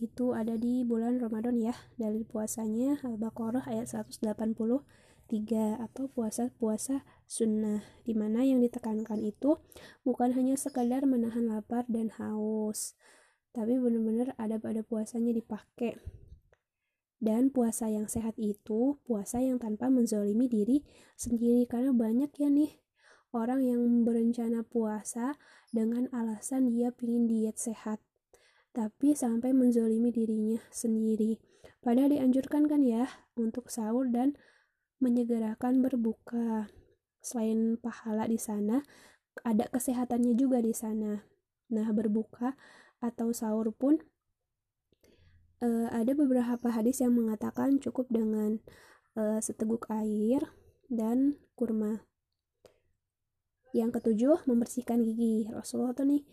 Itu 0.00 0.32
ada 0.32 0.56
di 0.56 0.82
bulan 0.82 1.20
Ramadan 1.20 1.60
ya. 1.60 1.76
Dalil 1.94 2.26
puasanya 2.26 2.98
Al-Baqarah 3.04 3.68
ayat 3.70 3.86
180 3.92 4.24
tiga 5.30 5.78
atau 5.78 6.10
puasa-puasa 6.10 7.06
sunnah 7.30 7.86
di 8.02 8.18
mana 8.18 8.42
yang 8.42 8.58
ditekankan 8.58 9.22
itu 9.22 9.62
bukan 10.02 10.34
hanya 10.34 10.58
sekadar 10.58 11.06
menahan 11.06 11.46
lapar 11.46 11.86
dan 11.86 12.10
haus 12.18 12.98
tapi 13.54 13.78
benar-benar 13.78 14.34
ada 14.42 14.58
pada 14.58 14.82
puasanya 14.82 15.30
dipakai 15.30 16.02
dan 17.20 17.52
puasa 17.52 17.92
yang 17.92 18.08
sehat 18.08 18.34
itu 18.40 18.96
puasa 19.04 19.44
yang 19.44 19.60
tanpa 19.60 19.92
menzolimi 19.92 20.48
diri 20.48 20.82
sendiri 21.14 21.68
karena 21.68 21.92
banyak 21.92 22.32
ya 22.34 22.48
nih 22.48 22.80
orang 23.36 23.60
yang 23.62 23.80
berencana 24.02 24.64
puasa 24.64 25.36
dengan 25.70 26.08
alasan 26.10 26.72
dia 26.72 26.90
ingin 27.04 27.28
diet 27.28 27.60
sehat 27.60 28.00
tapi 28.72 29.12
sampai 29.12 29.52
menzolimi 29.52 30.08
dirinya 30.10 30.58
sendiri 30.72 31.36
padahal 31.84 32.10
dianjurkan 32.10 32.64
kan 32.66 32.80
ya 32.80 33.04
untuk 33.36 33.68
sahur 33.68 34.08
dan 34.08 34.34
menyegerakan 35.00 35.80
berbuka. 35.80 36.68
Selain 37.24 37.80
pahala 37.80 38.28
di 38.28 38.36
sana, 38.36 38.84
ada 39.42 39.66
kesehatannya 39.72 40.36
juga 40.36 40.60
di 40.60 40.76
sana. 40.76 41.24
Nah, 41.72 41.88
berbuka 41.90 42.54
atau 43.00 43.32
sahur 43.32 43.72
pun 43.72 43.96
uh, 45.60 45.88
ada 45.92 46.12
beberapa 46.16 46.68
hadis 46.72 47.04
yang 47.04 47.16
mengatakan 47.16 47.78
cukup 47.78 48.08
dengan 48.08 48.58
uh, 49.16 49.38
seteguk 49.38 49.86
air 49.92 50.44
dan 50.88 51.38
kurma. 51.54 52.04
Yang 53.70 54.02
ketujuh, 54.02 54.50
membersihkan 54.50 55.06
gigi. 55.06 55.46
Rasulullah 55.54 55.94
tuh 55.94 56.10
nih 56.10 56.26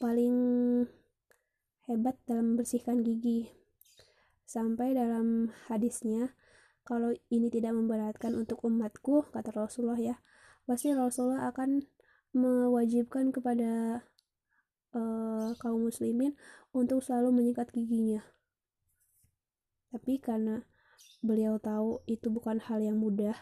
paling 0.00 0.36
hebat 1.90 2.16
dalam 2.24 2.56
membersihkan 2.56 3.04
gigi. 3.04 3.52
Sampai 4.48 4.96
dalam 4.96 5.52
hadisnya 5.68 6.32
kalau 6.82 7.14
ini 7.30 7.46
tidak 7.52 7.76
memberatkan 7.78 8.34
untuk 8.34 8.64
umatku 8.66 9.30
kata 9.30 9.54
Rasulullah 9.54 9.98
ya 9.98 10.16
pasti 10.66 10.90
Rasulullah 10.90 11.50
akan 11.54 11.86
mewajibkan 12.34 13.30
kepada 13.30 14.02
uh, 14.90 15.54
kaum 15.62 15.86
muslimin 15.86 16.34
untuk 16.74 16.98
selalu 17.06 17.30
menyikat 17.30 17.70
giginya 17.70 18.22
tapi 19.92 20.18
karena 20.18 20.64
beliau 21.20 21.60
tahu 21.60 22.00
itu 22.08 22.32
bukan 22.32 22.58
hal 22.64 22.80
yang 22.80 22.98
mudah 22.98 23.36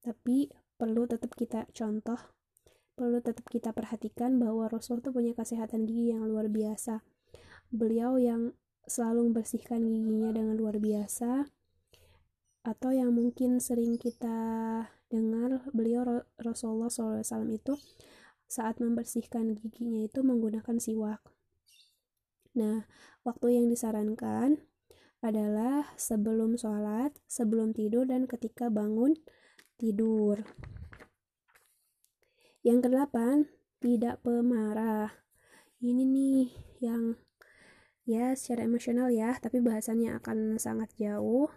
tapi 0.00 0.50
perlu 0.80 1.06
tetap 1.06 1.36
kita 1.36 1.68
contoh 1.70 2.18
perlu 2.98 3.22
tetap 3.22 3.46
kita 3.46 3.70
perhatikan 3.76 4.40
bahwa 4.40 4.66
Rasul 4.66 5.04
itu 5.04 5.12
punya 5.12 5.36
kesehatan 5.36 5.86
gigi 5.86 6.16
yang 6.16 6.26
luar 6.26 6.48
biasa 6.48 7.04
beliau 7.70 8.16
yang 8.16 8.56
selalu 8.84 9.32
membersihkan 9.32 9.84
giginya 9.84 10.32
dengan 10.34 10.54
luar 10.56 10.76
biasa 10.80 11.48
atau 12.64 12.90
yang 12.96 13.12
mungkin 13.12 13.60
sering 13.60 14.00
kita 14.00 14.40
dengar 15.12 15.68
beliau 15.76 16.24
Rasulullah 16.40 16.88
SAW 16.88 17.44
itu 17.52 17.76
saat 18.48 18.80
membersihkan 18.80 19.52
giginya 19.52 20.04
itu 20.08 20.24
menggunakan 20.24 20.80
siwak. 20.80 21.20
Nah, 22.54 22.86
waktu 23.26 23.58
yang 23.58 23.66
disarankan 23.66 24.62
adalah 25.24 25.90
sebelum 25.98 26.54
sholat, 26.54 27.16
sebelum 27.26 27.74
tidur, 27.74 28.06
dan 28.06 28.30
ketika 28.30 28.70
bangun 28.70 29.18
tidur. 29.78 30.46
Yang 32.62 32.88
kedelapan, 32.88 33.36
tidak 33.82 34.22
pemarah. 34.22 35.12
Ini 35.82 36.02
nih 36.06 36.48
yang 36.80 37.18
ya 38.04 38.36
secara 38.36 38.68
emosional 38.68 39.08
ya 39.08 39.32
tapi 39.40 39.64
bahasannya 39.64 40.12
akan 40.20 40.60
sangat 40.60 40.92
jauh 41.00 41.48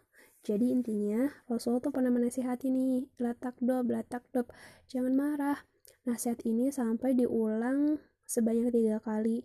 jadi 0.47 0.71
intinya 0.71 1.27
Rasul 1.51 1.83
tuh 1.83 1.91
pernah 1.91 2.07
menasihati 2.07 2.71
nih 2.71 3.11
latak 3.19 3.59
dob 3.59 3.91
latak 3.91 4.23
dob 4.31 4.47
jangan 4.87 5.11
marah 5.11 5.59
nasihat 6.07 6.39
ini 6.47 6.71
sampai 6.71 7.19
diulang 7.19 7.99
sebanyak 8.23 8.71
tiga 8.71 9.03
kali 9.03 9.43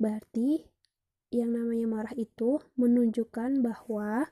berarti 0.00 0.64
yang 1.30 1.54
namanya 1.54 1.86
marah 1.86 2.14
itu 2.18 2.58
menunjukkan 2.74 3.62
bahwa 3.62 4.26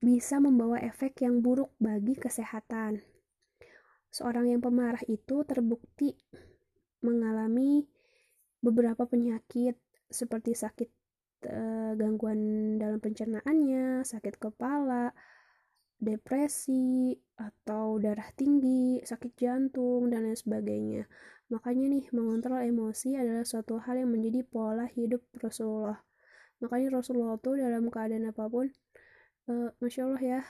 bisa 0.00 0.38
membawa 0.40 0.80
efek 0.80 1.20
yang 1.26 1.44
buruk 1.44 1.74
bagi 1.76 2.16
kesehatan. 2.16 3.04
Seorang 4.08 4.48
yang 4.48 4.64
pemarah 4.64 5.02
itu 5.10 5.44
terbukti 5.44 6.16
mengalami 7.04 7.84
beberapa 8.64 9.04
penyakit 9.04 9.76
seperti 10.08 10.56
sakit 10.56 10.88
e, 11.44 11.60
gangguan 11.98 12.40
dalam 12.80 12.96
pencernaannya, 13.02 14.06
sakit 14.06 14.40
kepala, 14.40 15.12
depresi 15.96 17.16
atau 17.36 17.96
darah 17.96 18.28
tinggi, 18.36 19.00
sakit 19.00 19.32
jantung, 19.36 20.12
dan 20.12 20.28
lain 20.28 20.36
sebagainya. 20.36 21.08
Makanya 21.48 21.86
nih, 21.88 22.04
mengontrol 22.12 22.60
emosi 22.60 23.16
adalah 23.16 23.46
suatu 23.46 23.80
hal 23.80 24.02
yang 24.02 24.10
menjadi 24.12 24.44
pola 24.44 24.84
hidup 24.90 25.24
Rasulullah. 25.38 26.02
Makanya 26.60 27.00
Rasulullah 27.00 27.38
tuh 27.40 27.60
dalam 27.60 27.88
keadaan 27.88 28.28
apa 28.28 28.44
pun, 28.48 28.68
uh, 29.48 29.70
Masya 29.78 30.08
Allah 30.08 30.22
ya, 30.22 30.40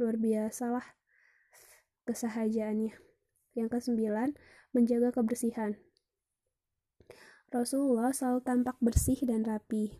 luar 0.00 0.16
biasa 0.16 0.64
lah 0.70 0.86
kesahajaannya. 2.06 2.94
Yang 3.56 3.68
kesembilan, 3.72 4.36
menjaga 4.76 5.10
kebersihan. 5.12 5.80
Rasulullah 7.50 8.12
selalu 8.12 8.40
tampak 8.44 8.76
bersih 8.82 9.18
dan 9.24 9.46
rapi, 9.46 9.96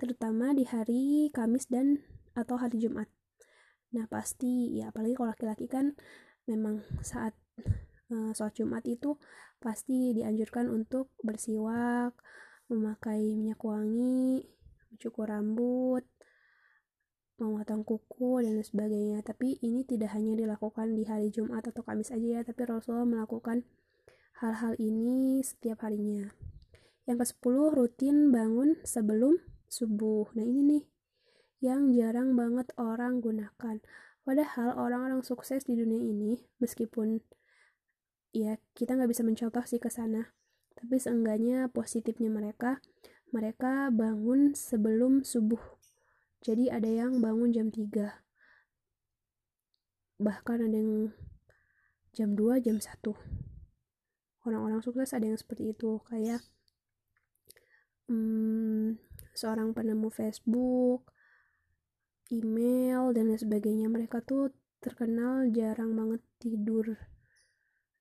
terutama 0.00 0.54
di 0.56 0.64
hari 0.64 1.28
Kamis 1.34 1.68
dan 1.68 2.00
atau 2.32 2.56
hari 2.56 2.78
Jumat. 2.80 3.15
Nah 3.94 4.06
pasti 4.10 4.74
ya 4.74 4.90
apalagi 4.90 5.14
kalau 5.14 5.30
laki-laki 5.30 5.66
kan 5.70 5.94
memang 6.46 6.82
saat 7.02 7.34
uh, 8.10 8.30
sholat 8.34 8.54
Jumat 8.54 8.84
itu 8.86 9.18
pasti 9.58 10.14
dianjurkan 10.14 10.70
untuk 10.70 11.14
bersiwak, 11.22 12.14
memakai 12.70 13.34
minyak 13.34 13.60
wangi, 13.62 14.46
mencukur 14.90 15.30
rambut, 15.30 16.04
memotong 17.36 17.82
kuku 17.84 18.42
dan 18.44 18.60
sebagainya. 18.62 19.20
Tapi 19.20 19.60
ini 19.60 19.84
tidak 19.84 20.14
hanya 20.16 20.36
dilakukan 20.38 20.92
di 20.94 21.04
hari 21.04 21.28
Jumat 21.28 21.66
atau 21.68 21.82
Kamis 21.84 22.12
aja 22.12 22.40
ya, 22.40 22.40
tapi 22.42 22.64
Rasulullah 22.64 23.06
melakukan 23.06 23.66
hal-hal 24.40 24.76
ini 24.80 25.40
setiap 25.44 25.84
harinya. 25.84 26.32
Yang 27.06 27.22
ke-10 27.22 27.56
rutin 27.76 28.16
bangun 28.34 28.76
sebelum 28.82 29.38
subuh. 29.70 30.34
Nah, 30.34 30.42
ini 30.42 30.60
nih 30.62 30.82
yang 31.64 31.92
jarang 31.96 32.36
banget 32.36 32.72
orang 32.76 33.24
gunakan. 33.24 33.80
Padahal 34.26 34.74
orang-orang 34.74 35.22
sukses 35.22 35.62
di 35.64 35.78
dunia 35.78 36.02
ini, 36.02 36.36
meskipun 36.58 37.22
ya 38.34 38.58
kita 38.74 38.98
nggak 38.98 39.10
bisa 39.10 39.22
mencontoh 39.22 39.62
sih 39.64 39.78
ke 39.78 39.88
sana, 39.88 40.34
tapi 40.76 41.00
seenggaknya 41.00 41.72
positifnya 41.72 42.28
mereka, 42.28 42.84
mereka 43.32 43.88
bangun 43.88 44.52
sebelum 44.52 45.24
subuh. 45.24 45.62
Jadi 46.44 46.68
ada 46.68 46.90
yang 46.90 47.22
bangun 47.22 47.54
jam 47.54 47.72
3. 47.72 48.22
Bahkan 50.20 50.58
ada 50.68 50.76
yang 50.76 51.16
jam 52.12 52.36
2, 52.36 52.60
jam 52.60 52.76
1. 52.76 53.14
Orang-orang 54.46 54.84
sukses 54.84 55.10
ada 55.16 55.26
yang 55.26 55.38
seperti 55.40 55.74
itu, 55.74 55.98
kayak 56.06 56.44
hmm, 58.06 59.00
seorang 59.34 59.74
penemu 59.74 60.08
Facebook, 60.12 61.15
email 62.30 63.14
dan 63.14 63.30
lain 63.30 63.40
sebagainya. 63.40 63.86
Mereka 63.90 64.22
tuh 64.24 64.52
terkenal 64.82 65.48
jarang 65.50 65.94
banget 65.94 66.22
tidur 66.38 66.98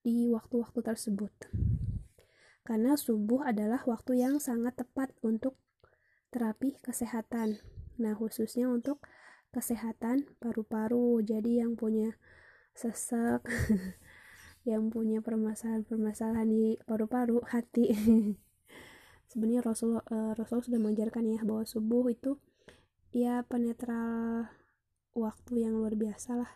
di 0.06 0.30
waktu-waktu 0.30 0.80
tersebut. 0.86 1.34
Karena 2.66 2.98
subuh 2.98 3.46
adalah 3.46 3.86
waktu 3.86 4.22
yang 4.22 4.42
sangat 4.42 4.78
tepat 4.82 5.14
untuk 5.22 5.58
terapi 6.34 6.78
kesehatan. 6.82 7.62
Nah, 8.02 8.14
khususnya 8.18 8.70
untuk 8.70 9.06
kesehatan 9.54 10.30
paru-paru. 10.42 11.22
Jadi 11.22 11.62
yang 11.62 11.78
punya 11.78 12.18
sesek, 12.74 13.46
yang 14.70 14.90
punya 14.90 15.22
permasalahan-permasalahan 15.22 16.50
di 16.50 16.76
paru-paru, 16.84 17.40
hati. 17.46 17.94
sebenarnya 19.30 19.68
Rasul 19.68 20.00
uh, 20.00 20.32
Rasul 20.38 20.64
sudah 20.64 20.80
mengajarkan 20.80 21.28
ya 21.28 21.44
bahwa 21.44 21.68
subuh 21.68 22.08
itu 22.08 22.40
ya 23.16 23.48
penetral 23.48 24.52
waktu 25.16 25.64
yang 25.64 25.80
luar 25.80 25.96
biasa 25.96 26.36
lah. 26.36 26.52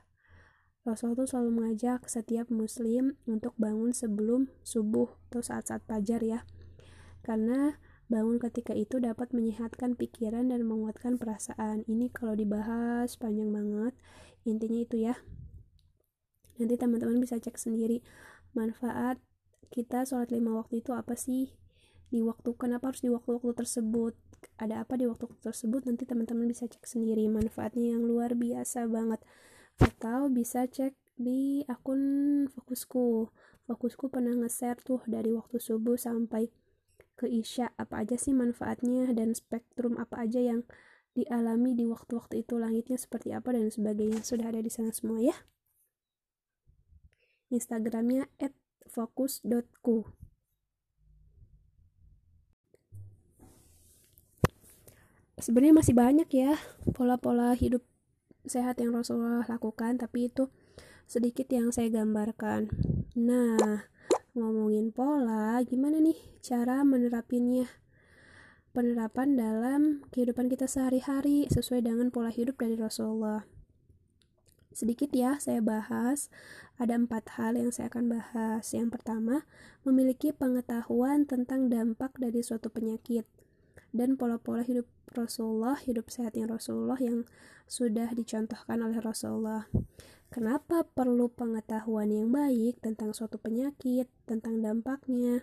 Rasul 0.84 1.16
tuh 1.16 1.24
selalu 1.24 1.56
mengajak 1.56 2.04
setiap 2.12 2.52
muslim 2.52 3.16
untuk 3.24 3.56
bangun 3.56 3.96
sebelum 3.96 4.52
subuh 4.68 5.08
atau 5.32 5.40
saat-saat 5.40 5.88
fajar 5.88 6.20
ya. 6.20 6.44
Karena 7.24 7.80
bangun 8.12 8.44
ketika 8.44 8.76
itu 8.76 9.00
dapat 9.00 9.32
menyehatkan 9.32 9.96
pikiran 9.96 10.52
dan 10.52 10.68
menguatkan 10.68 11.16
perasaan. 11.16 11.88
Ini 11.88 12.12
kalau 12.12 12.36
dibahas 12.36 13.16
panjang 13.16 13.56
banget 13.56 13.96
intinya 14.44 14.84
itu 14.84 15.08
ya. 15.08 15.16
Nanti 16.60 16.76
teman-teman 16.76 17.24
bisa 17.24 17.40
cek 17.40 17.56
sendiri 17.56 18.04
manfaat 18.52 19.16
kita 19.72 20.04
sholat 20.04 20.28
lima 20.36 20.60
waktu 20.60 20.84
itu 20.84 20.92
apa 20.92 21.16
sih 21.16 21.56
di 22.10 22.26
waktu 22.26 22.50
kenapa 22.58 22.90
harus 22.90 23.06
di 23.06 23.14
waktu-waktu 23.14 23.54
tersebut? 23.54 24.18
Ada 24.58 24.82
apa 24.82 24.98
di 24.98 25.06
waktu 25.06 25.30
tersebut? 25.46 25.86
Nanti 25.86 26.10
teman-teman 26.10 26.50
bisa 26.50 26.66
cek 26.66 26.82
sendiri 26.90 27.30
manfaatnya 27.30 27.94
yang 27.94 28.02
luar 28.02 28.34
biasa 28.34 28.90
banget. 28.90 29.22
Atau 29.78 30.34
bisa 30.34 30.66
cek 30.66 30.98
di 31.16 31.62
akun 31.70 32.02
fokusku. 32.50 33.30
Fokusku 33.70 34.10
pernah 34.10 34.34
nge-share 34.34 34.82
tuh 34.82 35.06
dari 35.06 35.30
waktu 35.30 35.62
subuh 35.62 36.02
sampai 36.02 36.50
ke 37.14 37.30
isya. 37.30 37.70
Apa 37.78 38.02
aja 38.02 38.18
sih 38.18 38.34
manfaatnya 38.34 39.14
dan 39.14 39.38
spektrum 39.38 40.02
apa 40.02 40.26
aja 40.26 40.42
yang 40.42 40.66
dialami 41.14 41.78
di 41.78 41.86
waktu-waktu 41.86 42.42
itu? 42.42 42.58
Langitnya 42.58 42.98
seperti 42.98 43.38
apa 43.38 43.54
dan 43.54 43.70
sebagainya. 43.70 44.26
Sudah 44.26 44.50
ada 44.50 44.66
di 44.66 44.74
sana 44.74 44.90
semua 44.90 45.22
ya. 45.22 45.38
Instagramnya 47.54 48.26
@fokus.ku 48.90 50.19
sebenarnya 55.40 55.76
masih 55.80 55.96
banyak 55.96 56.30
ya 56.36 56.60
pola-pola 56.92 57.56
hidup 57.56 57.82
sehat 58.44 58.80
yang 58.84 58.96
Rasulullah 58.96 59.48
lakukan 59.48 59.96
tapi 60.00 60.28
itu 60.28 60.52
sedikit 61.08 61.48
yang 61.50 61.72
saya 61.72 61.90
gambarkan. 61.90 62.70
Nah 63.16 63.88
ngomongin 64.36 64.92
pola 64.92 65.58
gimana 65.66 65.98
nih 66.04 66.16
cara 66.44 66.84
menerapinya 66.86 67.66
penerapan 68.76 69.34
dalam 69.34 69.82
kehidupan 70.14 70.46
kita 70.48 70.70
sehari-hari 70.70 71.50
sesuai 71.50 71.88
dengan 71.88 72.14
pola 72.14 72.30
hidup 72.30 72.60
dari 72.60 72.78
Rasulullah. 72.78 73.48
Sedikit 74.70 75.10
ya 75.10 75.42
saya 75.42 75.66
bahas 75.66 76.30
ada 76.78 76.94
empat 76.94 77.42
hal 77.42 77.58
yang 77.58 77.74
saya 77.74 77.90
akan 77.90 78.08
bahas. 78.08 78.64
Yang 78.72 78.96
pertama 79.00 79.50
memiliki 79.82 80.30
pengetahuan 80.30 81.26
tentang 81.26 81.68
dampak 81.74 82.14
dari 82.22 82.46
suatu 82.46 82.70
penyakit 82.70 83.26
dan 83.90 84.16
pola-pola 84.16 84.62
hidup 84.62 84.86
Rasulullah, 85.10 85.78
hidup 85.82 86.10
sehatnya 86.14 86.46
Rasulullah 86.46 86.98
yang 87.02 87.26
sudah 87.66 88.14
dicontohkan 88.14 88.82
oleh 88.82 89.02
Rasulullah. 89.02 89.66
Kenapa 90.30 90.86
perlu 90.86 91.30
pengetahuan 91.34 92.14
yang 92.14 92.30
baik 92.30 92.78
tentang 92.86 93.18
suatu 93.18 93.42
penyakit, 93.42 94.06
tentang 94.30 94.62
dampaknya, 94.62 95.42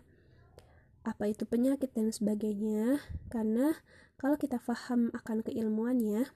apa 1.02 1.26
itu 1.26 1.42
penyakit 1.42 1.90
dan 1.90 2.14
sebagainya? 2.14 3.02
Karena 3.26 3.74
kalau 4.14 4.38
kita 4.38 4.62
paham 4.62 5.11
akan 5.11 5.42
keilmuannya, 5.42 6.30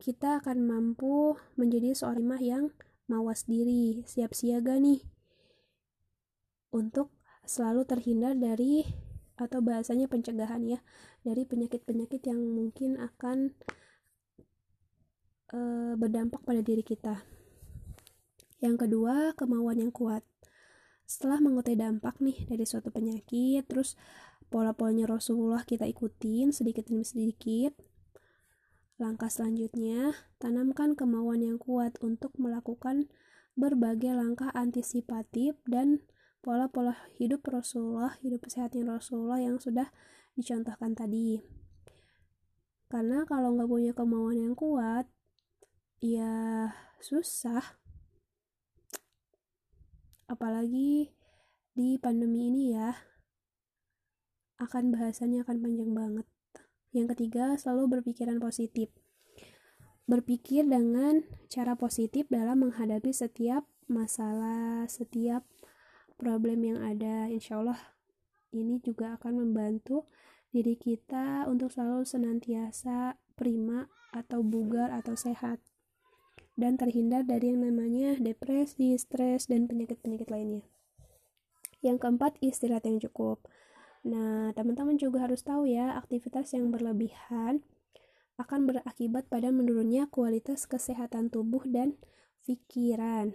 kita 0.00 0.40
akan 0.40 0.64
mampu 0.64 1.36
menjadi 1.54 1.92
seorang 1.92 2.24
imah 2.26 2.42
yang 2.42 2.64
mawas 3.06 3.44
diri, 3.44 4.00
siap 4.08 4.32
siaga 4.32 4.80
nih 4.80 5.04
untuk 6.72 7.12
selalu 7.44 7.84
terhindar 7.84 8.32
dari 8.34 8.88
atau 9.36 9.64
bahasanya 9.64 10.06
pencegahan 10.06 10.62
ya 10.66 10.78
dari 11.24 11.48
penyakit-penyakit 11.48 12.22
yang 12.28 12.40
mungkin 12.40 13.00
akan 13.00 13.56
e, 15.52 15.58
berdampak 15.96 16.44
pada 16.44 16.60
diri 16.60 16.84
kita. 16.84 17.24
Yang 18.62 18.86
kedua, 18.86 19.34
kemauan 19.34 19.82
yang 19.82 19.90
kuat. 19.90 20.22
Setelah 21.02 21.42
mengetahui 21.42 21.82
dampak 21.82 22.22
nih 22.22 22.46
dari 22.46 22.62
suatu 22.62 22.94
penyakit, 22.94 23.66
terus 23.66 23.98
pola-polanya 24.48 25.10
Rasulullah 25.10 25.66
kita 25.66 25.84
ikutin 25.88 26.54
sedikit 26.54 26.86
demi 26.86 27.02
sedikit. 27.02 27.74
Langkah 29.02 29.32
selanjutnya, 29.32 30.14
tanamkan 30.38 30.94
kemauan 30.94 31.42
yang 31.42 31.58
kuat 31.58 31.98
untuk 32.04 32.30
melakukan 32.38 33.10
berbagai 33.58 34.14
langkah 34.14 34.48
antisipatif 34.54 35.58
dan 35.66 36.00
pola-pola 36.42 36.98
hidup 37.22 37.46
Rasulullah, 37.46 38.18
hidup 38.18 38.50
sehatnya 38.50 38.98
Rasulullah 38.98 39.38
yang 39.38 39.62
sudah 39.62 39.94
dicontohkan 40.34 40.98
tadi. 40.98 41.38
Karena 42.90 43.22
kalau 43.24 43.54
nggak 43.54 43.70
punya 43.70 43.92
kemauan 43.94 44.36
yang 44.36 44.54
kuat, 44.58 45.06
ya 46.02 46.68
susah. 46.98 47.78
Apalagi 50.26 51.14
di 51.72 51.96
pandemi 52.02 52.50
ini 52.50 52.74
ya, 52.74 52.90
akan 54.58 54.92
bahasanya 54.92 55.46
akan 55.46 55.62
panjang 55.62 55.92
banget. 55.94 56.26
Yang 56.92 57.16
ketiga, 57.16 57.54
selalu 57.56 57.98
berpikiran 57.98 58.42
positif. 58.42 58.92
Berpikir 60.04 60.66
dengan 60.66 61.24
cara 61.48 61.78
positif 61.78 62.28
dalam 62.28 62.66
menghadapi 62.66 63.14
setiap 63.14 63.64
masalah, 63.88 64.84
setiap 64.90 65.46
problem 66.22 66.62
yang 66.62 66.78
ada 66.78 67.26
insya 67.26 67.58
Allah 67.58 67.82
ini 68.54 68.78
juga 68.78 69.18
akan 69.18 69.42
membantu 69.42 70.06
diri 70.54 70.78
kita 70.78 71.50
untuk 71.50 71.74
selalu 71.74 72.06
senantiasa 72.06 73.18
prima 73.34 73.90
atau 74.14 74.46
bugar 74.46 74.94
atau 74.94 75.18
sehat 75.18 75.58
dan 76.54 76.78
terhindar 76.78 77.24
dari 77.26 77.50
yang 77.50 77.64
namanya 77.64 78.14
depresi, 78.20 78.94
stres, 79.00 79.48
dan 79.48 79.64
penyakit-penyakit 79.66 80.28
lainnya. 80.28 80.62
Yang 81.80 82.06
keempat, 82.06 82.38
istirahat 82.44 82.84
yang 82.84 83.00
cukup. 83.00 83.42
Nah, 84.04 84.52
teman-teman 84.52 85.00
juga 85.00 85.24
harus 85.24 85.40
tahu 85.40 85.66
ya, 85.66 85.96
aktivitas 85.96 86.52
yang 86.52 86.68
berlebihan 86.68 87.64
akan 88.36 88.68
berakibat 88.68 89.32
pada 89.32 89.48
menurunnya 89.48 90.12
kualitas 90.12 90.68
kesehatan 90.68 91.32
tubuh 91.32 91.64
dan 91.64 91.96
pikiran. 92.44 93.32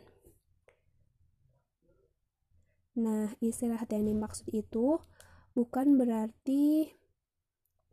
Nah, 2.97 3.29
istirahat 3.45 3.93
yang 3.93 4.09
dimaksud 4.09 4.49
itu 4.49 4.97
bukan 5.53 6.01
berarti 6.01 6.89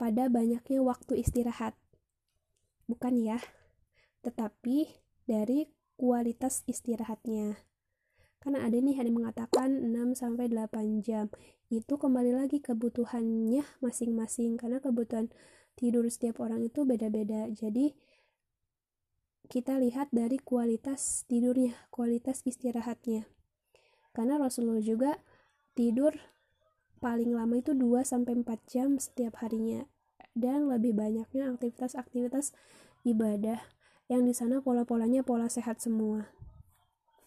pada 0.01 0.33
banyaknya 0.33 0.81
waktu 0.81 1.21
istirahat. 1.21 1.77
Bukan 2.89 3.21
ya, 3.21 3.37
tetapi 4.25 4.89
dari 5.29 5.69
kualitas 6.01 6.65
istirahatnya. 6.65 7.61
Karena 8.41 8.65
ada 8.65 8.77
nih 8.81 8.97
yang 8.97 9.13
mengatakan 9.13 9.93
6 9.93 10.17
sampai 10.17 10.49
8 10.49 11.05
jam. 11.05 11.29
Itu 11.69 12.01
kembali 12.01 12.41
lagi 12.41 12.65
kebutuhannya 12.65 13.61
masing-masing 13.85 14.57
karena 14.57 14.81
kebutuhan 14.81 15.29
tidur 15.77 16.09
setiap 16.09 16.41
orang 16.41 16.65
itu 16.65 16.89
beda-beda. 16.89 17.49
Jadi 17.53 17.93
kita 19.53 19.77
lihat 19.77 20.09
dari 20.13 20.41
kualitas 20.41 21.29
tidurnya 21.29 21.77
kualitas 21.93 22.41
istirahatnya 22.49 23.29
karena 24.15 24.41
Rasulullah 24.41 24.81
juga 24.81 25.21
tidur 25.75 26.15
paling 27.03 27.35
lama 27.35 27.61
itu 27.61 27.77
2 27.77 28.07
sampai 28.07 28.41
4 28.41 28.71
jam 28.71 28.97
setiap 28.97 29.43
harinya 29.45 29.85
dan 30.33 30.71
lebih 30.71 30.97
banyaknya 30.97 31.53
aktivitas-aktivitas 31.53 32.57
ibadah 33.05 33.61
yang 34.09 34.25
di 34.25 34.33
sana 34.33 34.65
pola-polanya 34.65 35.21
pola 35.27 35.51
sehat 35.51 35.83
semua. 35.83 36.33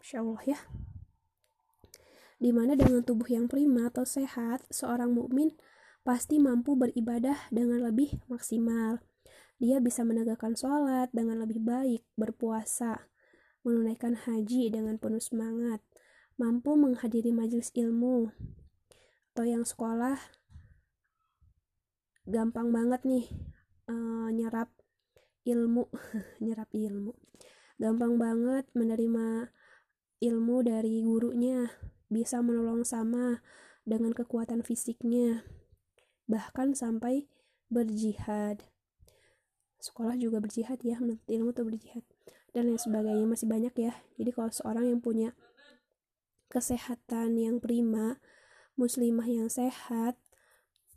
Insya 0.02 0.26
Allah 0.26 0.42
ya 0.48 0.60
di 2.38 2.54
mana 2.54 2.78
dengan 2.78 3.02
tubuh 3.02 3.26
yang 3.26 3.50
prima 3.50 3.90
atau 3.90 4.06
sehat, 4.06 4.62
seorang 4.70 5.10
mukmin 5.10 5.58
pasti 6.06 6.38
mampu 6.38 6.78
beribadah 6.78 7.50
dengan 7.50 7.82
lebih 7.82 8.14
maksimal. 8.30 9.02
Dia 9.58 9.82
bisa 9.82 10.06
menegakkan 10.06 10.54
sholat 10.54 11.10
dengan 11.10 11.42
lebih 11.42 11.66
baik, 11.66 12.06
berpuasa, 12.14 13.10
menunaikan 13.66 14.14
haji 14.14 14.70
dengan 14.70 15.02
penuh 15.02 15.18
semangat, 15.18 15.82
mampu 16.38 16.78
menghadiri 16.78 17.34
majelis 17.34 17.74
ilmu, 17.74 18.30
atau 19.34 19.46
yang 19.46 19.66
sekolah 19.66 20.18
gampang 22.30 22.70
banget 22.70 23.02
nih 23.06 23.26
uh, 23.90 24.30
nyerap 24.30 24.70
ilmu, 25.46 25.90
nyerap 26.46 26.70
ilmu, 26.74 27.18
gampang 27.82 28.22
banget 28.22 28.70
menerima 28.78 29.50
ilmu 30.22 30.58
dari 30.62 31.02
gurunya, 31.02 31.70
bisa 32.10 32.46
menolong 32.46 32.86
sama 32.86 33.42
dengan 33.82 34.14
kekuatan 34.14 34.62
fisiknya, 34.62 35.42
bahkan 36.30 36.78
sampai 36.78 37.26
berjihad. 37.70 38.62
Sekolah 39.78 40.18
juga 40.18 40.42
berjihad 40.42 40.82
ya, 40.82 40.98
menuntut 40.98 41.30
ilmu 41.30 41.54
tuh 41.54 41.66
berjihad 41.66 42.02
dan 42.58 42.74
lain 42.74 42.82
sebagainya 42.82 43.26
masih 43.30 43.46
banyak 43.46 43.74
ya. 43.78 43.94
Jadi 44.18 44.30
kalau 44.34 44.50
seorang 44.50 44.90
yang 44.90 45.00
punya 45.00 45.38
kesehatan 46.48 47.36
yang 47.40 47.58
prima, 47.60 48.20
muslimah 48.80 49.28
yang 49.28 49.50
sehat, 49.52 50.20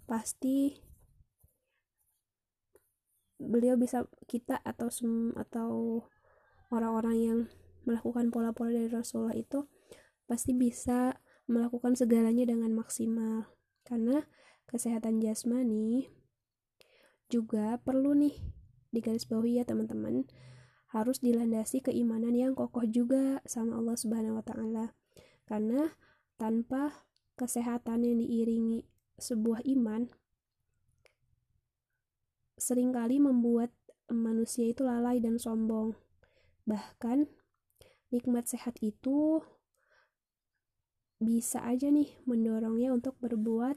pasti 0.06 0.82
beliau 3.40 3.74
bisa 3.80 4.04
kita 4.28 4.60
atau 4.62 4.92
atau 5.38 5.70
orang-orang 6.68 7.16
yang 7.16 7.38
melakukan 7.88 8.28
pola-pola 8.28 8.76
dari 8.76 8.92
Rasulullah 8.92 9.32
itu 9.32 9.64
pasti 10.28 10.52
bisa 10.52 11.18
melakukan 11.48 11.96
segalanya 11.96 12.44
dengan 12.46 12.70
maksimal 12.76 13.48
karena 13.82 14.28
kesehatan 14.68 15.18
jasmani 15.18 16.12
juga 17.32 17.80
perlu 17.80 18.12
nih 18.14 18.36
di 18.92 19.00
garis 19.00 19.26
bawah 19.26 19.48
ya 19.48 19.64
teman-teman 19.66 20.28
harus 20.90 21.22
dilandasi 21.22 21.86
keimanan 21.86 22.34
yang 22.34 22.52
kokoh 22.58 22.82
juga 22.86 23.38
sama 23.46 23.78
Allah 23.78 23.94
Subhanahu 23.94 24.42
wa 24.42 24.44
taala. 24.44 24.90
Karena 25.50 25.90
tanpa 26.38 27.10
kesehatan 27.34 28.06
yang 28.06 28.22
diiringi 28.22 28.86
sebuah 29.18 29.66
iman 29.66 30.06
sering 32.54 32.94
kali 32.94 33.18
membuat 33.18 33.74
manusia 34.12 34.70
itu 34.70 34.86
lalai 34.86 35.18
dan 35.18 35.42
sombong. 35.42 35.98
Bahkan 36.70 37.26
nikmat 38.14 38.46
sehat 38.46 38.78
itu 38.78 39.42
bisa 41.18 41.66
aja 41.66 41.90
nih 41.90 42.14
mendorongnya 42.24 42.94
untuk 42.94 43.18
berbuat 43.18 43.76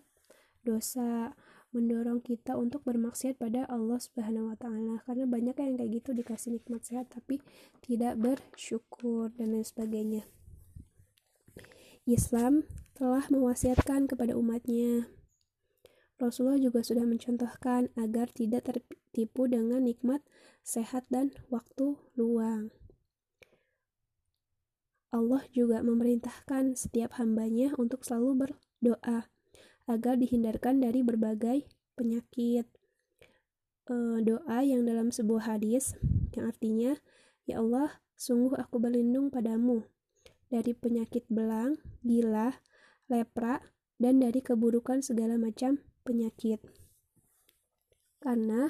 dosa, 0.64 1.36
mendorong 1.76 2.24
kita 2.24 2.56
untuk 2.56 2.88
bermaksiat 2.88 3.36
pada 3.42 3.68
Allah 3.68 4.00
Subhanahu 4.00 4.52
wa 4.52 4.58
taala. 4.60 5.02
Karena 5.04 5.26
banyak 5.28 5.56
yang 5.58 5.76
kayak 5.80 5.92
gitu 6.04 6.10
dikasih 6.16 6.60
nikmat 6.60 6.84
sehat 6.84 7.12
tapi 7.12 7.40
tidak 7.82 8.20
bersyukur 8.20 9.32
dan 9.36 9.56
lain 9.56 9.68
sebagainya. 9.68 10.24
Islam 12.04 12.68
telah 13.00 13.24
mewasiatkan 13.32 14.12
kepada 14.12 14.36
umatnya. 14.36 15.08
Rasulullah 16.20 16.60
juga 16.60 16.84
sudah 16.84 17.08
mencontohkan 17.08 17.96
agar 17.96 18.28
tidak 18.36 18.68
tertipu 18.68 19.48
dengan 19.48 19.88
nikmat 19.88 20.20
sehat 20.68 21.08
dan 21.08 21.32
waktu 21.48 21.96
luang. 22.20 22.76
Allah 25.16 25.48
juga 25.56 25.80
memerintahkan 25.80 26.76
setiap 26.76 27.16
hambanya 27.24 27.72
untuk 27.80 28.04
selalu 28.04 28.52
berdoa 28.52 29.32
agar 29.88 30.20
dihindarkan 30.20 30.84
dari 30.84 31.08
berbagai 31.08 31.72
penyakit. 31.96 32.68
E, 33.88 33.96
doa 34.20 34.60
yang 34.60 34.84
dalam 34.84 35.08
sebuah 35.08 35.56
hadis 35.56 35.96
yang 36.36 36.52
artinya, 36.52 37.00
Ya 37.48 37.64
Allah, 37.64 38.04
sungguh 38.20 38.60
aku 38.60 38.76
berlindung 38.80 39.32
padamu 39.32 39.88
dari 40.54 40.78
penyakit 40.78 41.26
belang, 41.34 41.82
gila, 42.06 42.62
lepra, 43.10 43.66
dan 43.98 44.22
dari 44.22 44.46
keburukan 44.46 45.02
segala 45.02 45.34
macam 45.42 45.82
penyakit. 46.06 46.62
Karena 48.22 48.70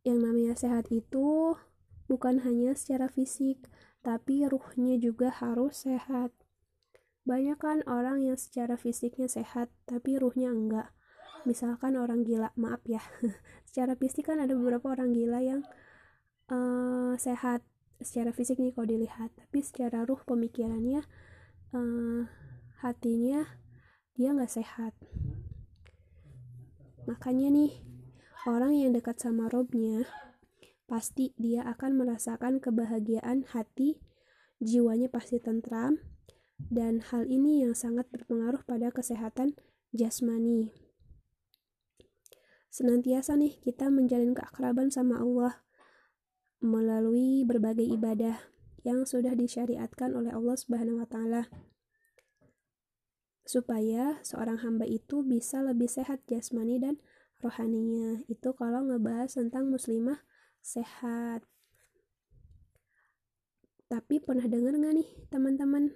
yang 0.00 0.24
namanya 0.24 0.56
sehat 0.56 0.88
itu 0.88 1.60
bukan 2.08 2.40
hanya 2.40 2.72
secara 2.72 3.12
fisik, 3.12 3.68
tapi 4.00 4.48
ruhnya 4.48 4.96
juga 4.96 5.28
harus 5.28 5.84
sehat. 5.84 6.32
Banyak 7.28 7.60
kan 7.60 7.78
orang 7.84 8.24
yang 8.24 8.40
secara 8.40 8.80
fisiknya 8.80 9.28
sehat, 9.28 9.68
tapi 9.84 10.16
ruhnya 10.16 10.50
enggak. 10.50 10.88
Misalkan 11.44 12.00
orang 12.00 12.24
gila, 12.24 12.50
maaf 12.56 12.80
ya. 12.88 13.04
secara 13.68 13.92
fisik 13.94 14.32
kan 14.32 14.40
ada 14.40 14.56
beberapa 14.56 14.90
orang 14.90 15.12
gila 15.12 15.38
yang 15.44 15.60
uh, 16.50 17.14
sehat 17.20 17.62
secara 18.04 18.30
fisik 18.34 18.58
nih 18.58 18.74
kalau 18.74 18.88
dilihat, 18.88 19.30
tapi 19.34 19.62
secara 19.62 20.06
ruh 20.06 20.20
pemikirannya, 20.22 21.02
uh, 21.74 22.22
hatinya 22.82 23.46
dia 24.14 24.34
nggak 24.34 24.52
sehat. 24.52 24.94
Makanya 27.08 27.50
nih, 27.50 27.72
orang 28.46 28.78
yang 28.78 28.94
dekat 28.94 29.18
sama 29.18 29.50
robnya 29.50 30.06
pasti 30.86 31.32
dia 31.40 31.64
akan 31.64 31.96
merasakan 31.96 32.60
kebahagiaan 32.60 33.48
hati, 33.50 33.98
jiwanya 34.60 35.08
pasti 35.08 35.40
tentram, 35.40 35.98
dan 36.70 37.00
hal 37.00 37.26
ini 37.26 37.64
yang 37.64 37.74
sangat 37.74 38.06
berpengaruh 38.12 38.62
pada 38.62 38.92
kesehatan 38.92 39.56
jasmani. 39.90 40.70
Senantiasa 42.72 43.36
nih 43.36 43.60
kita 43.60 43.92
menjalin 43.92 44.32
keakraban 44.32 44.88
sama 44.88 45.20
Allah 45.20 45.60
melalui 46.62 47.42
berbagai 47.42 47.84
ibadah 47.84 48.38
yang 48.82 49.02
sudah 49.06 49.34
disyariatkan 49.34 50.14
oleh 50.14 50.30
Allah 50.30 50.56
Subhanahu 50.58 51.02
wa 51.02 51.06
taala 51.10 51.50
supaya 53.42 54.22
seorang 54.22 54.62
hamba 54.62 54.86
itu 54.86 55.26
bisa 55.26 55.60
lebih 55.60 55.90
sehat 55.90 56.22
jasmani 56.30 56.78
dan 56.78 57.02
rohaninya. 57.42 58.22
Itu 58.30 58.54
kalau 58.54 58.86
ngebahas 58.86 59.34
tentang 59.34 59.68
muslimah 59.68 60.22
sehat. 60.62 61.42
Tapi 63.90 64.22
pernah 64.24 64.46
dengar 64.48 64.72
nggak 64.78 64.94
nih 64.96 65.08
teman-teman? 65.28 65.92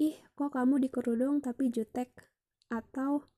Ih, 0.00 0.16
kok 0.32 0.56
kamu 0.56 0.80
dikerudung 0.88 1.44
tapi 1.44 1.68
jutek? 1.68 2.16
Atau 2.72 3.28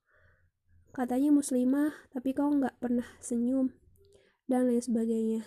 katanya 0.95 1.35
muslimah 1.35 1.91
tapi 2.15 2.31
kok 2.31 2.47
nggak 2.47 2.79
pernah 2.79 3.09
senyum? 3.19 3.75
Dan 4.47 4.71
lain 4.71 4.85
sebagainya. 4.85 5.43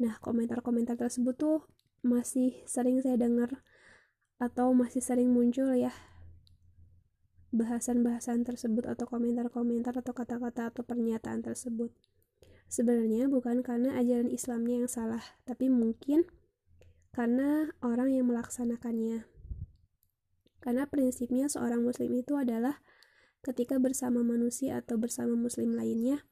Nah, 0.00 0.16
komentar-komentar 0.24 0.96
tersebut 0.96 1.36
tuh 1.36 1.58
masih 2.00 2.56
sering 2.64 3.04
saya 3.04 3.20
dengar 3.20 3.60
atau 4.40 4.72
masih 4.72 5.04
sering 5.04 5.28
muncul 5.28 5.68
ya 5.76 5.92
bahasan-bahasan 7.50 8.46
tersebut 8.46 8.86
atau 8.86 9.04
komentar-komentar 9.10 9.92
atau 10.00 10.14
kata-kata 10.14 10.70
atau 10.70 10.82
pernyataan 10.86 11.42
tersebut. 11.42 11.90
Sebenarnya 12.70 13.26
bukan 13.26 13.66
karena 13.66 13.98
ajaran 13.98 14.30
Islamnya 14.30 14.86
yang 14.86 14.88
salah, 14.88 15.22
tapi 15.42 15.66
mungkin 15.66 16.30
karena 17.10 17.74
orang 17.82 18.14
yang 18.14 18.30
melaksanakannya. 18.30 19.26
Karena 20.62 20.86
prinsipnya 20.86 21.50
seorang 21.50 21.82
muslim 21.82 22.14
itu 22.14 22.38
adalah 22.38 22.78
ketika 23.42 23.82
bersama 23.82 24.22
manusia 24.22 24.78
atau 24.78 24.94
bersama 24.94 25.34
muslim 25.34 25.74
lainnya, 25.74 26.22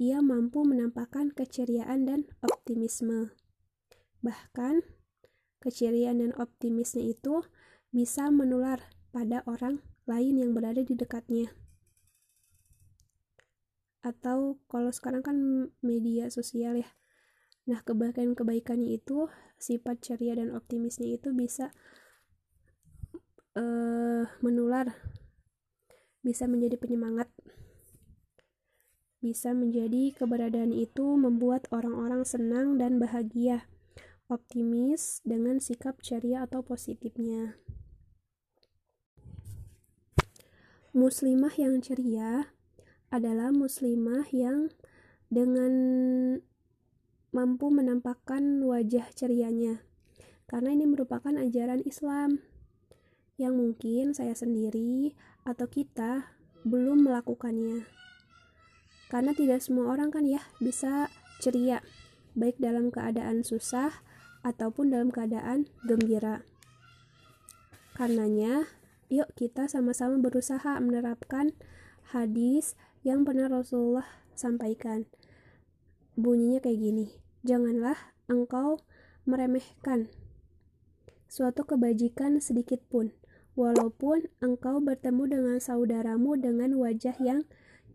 ia 0.00 0.24
mampu 0.24 0.64
menampakkan 0.64 1.28
keceriaan 1.28 2.08
dan 2.08 2.24
optimisme. 2.40 3.36
Bahkan, 4.24 4.80
keceriaan 5.60 6.24
dan 6.24 6.32
optimisnya 6.40 7.04
itu 7.04 7.44
bisa 7.92 8.32
menular 8.32 8.80
pada 9.12 9.44
orang 9.44 9.84
lain 10.08 10.40
yang 10.40 10.56
berada 10.56 10.80
di 10.80 10.96
dekatnya. 10.96 11.52
Atau 14.00 14.64
kalau 14.72 14.88
sekarang 14.88 15.20
kan 15.20 15.36
media 15.84 16.32
sosial 16.32 16.80
ya. 16.80 16.88
Nah 17.68 17.84
kebaikan-kebaikannya 17.84 18.96
itu 18.96 19.28
sifat 19.60 20.00
ceria 20.00 20.32
dan 20.32 20.56
optimisnya 20.56 21.20
itu 21.20 21.36
bisa 21.36 21.76
uh, 23.52 24.24
menular 24.40 24.96
bisa 26.24 26.48
menjadi 26.48 26.80
penyemangat 26.80 27.28
bisa 29.20 29.52
menjadi 29.52 30.16
keberadaan 30.16 30.72
itu 30.72 31.16
membuat 31.20 31.68
orang-orang 31.68 32.24
senang 32.24 32.80
dan 32.80 32.96
bahagia 32.96 33.68
optimis 34.32 35.20
dengan 35.28 35.60
sikap 35.60 36.00
ceria 36.00 36.48
atau 36.48 36.64
positifnya. 36.64 37.60
Muslimah 40.96 41.54
yang 41.54 41.78
ceria 41.84 42.50
adalah 43.12 43.52
muslimah 43.52 44.26
yang 44.32 44.72
dengan 45.30 45.72
mampu 47.30 47.70
menampakkan 47.70 48.58
wajah 48.66 49.06
cerianya 49.14 49.86
karena 50.50 50.74
ini 50.74 50.90
merupakan 50.90 51.30
ajaran 51.30 51.86
Islam 51.86 52.42
yang 53.38 53.54
mungkin 53.54 54.18
saya 54.18 54.34
sendiri 54.34 55.14
atau 55.46 55.70
kita 55.70 56.34
belum 56.66 57.06
melakukannya 57.06 57.99
karena 59.10 59.34
tidak 59.34 59.60
semua 59.60 59.90
orang 59.90 60.14
kan 60.14 60.24
ya 60.24 60.40
bisa 60.62 61.10
ceria 61.42 61.82
baik 62.38 62.56
dalam 62.62 62.94
keadaan 62.94 63.42
susah 63.42 64.00
ataupun 64.46 64.94
dalam 64.94 65.10
keadaan 65.10 65.66
gembira 65.84 66.46
karenanya 67.98 68.64
yuk 69.10 69.28
kita 69.34 69.66
sama-sama 69.66 70.16
berusaha 70.22 70.78
menerapkan 70.78 71.52
hadis 72.14 72.78
yang 73.04 73.28
pernah 73.28 73.50
Rasulullah 73.50 74.06
sampaikan. 74.32 75.04
Bunyinya 76.16 76.64
kayak 76.64 76.80
gini, 76.80 77.06
janganlah 77.44 77.96
engkau 78.28 78.80
meremehkan 79.28 80.08
suatu 81.30 81.62
kebajikan 81.62 82.42
sedikit 82.42 82.82
pun, 82.90 83.14
walaupun 83.54 84.26
engkau 84.42 84.82
bertemu 84.82 85.38
dengan 85.38 85.56
saudaramu 85.62 86.34
dengan 86.40 86.74
wajah 86.80 87.14
yang 87.22 87.46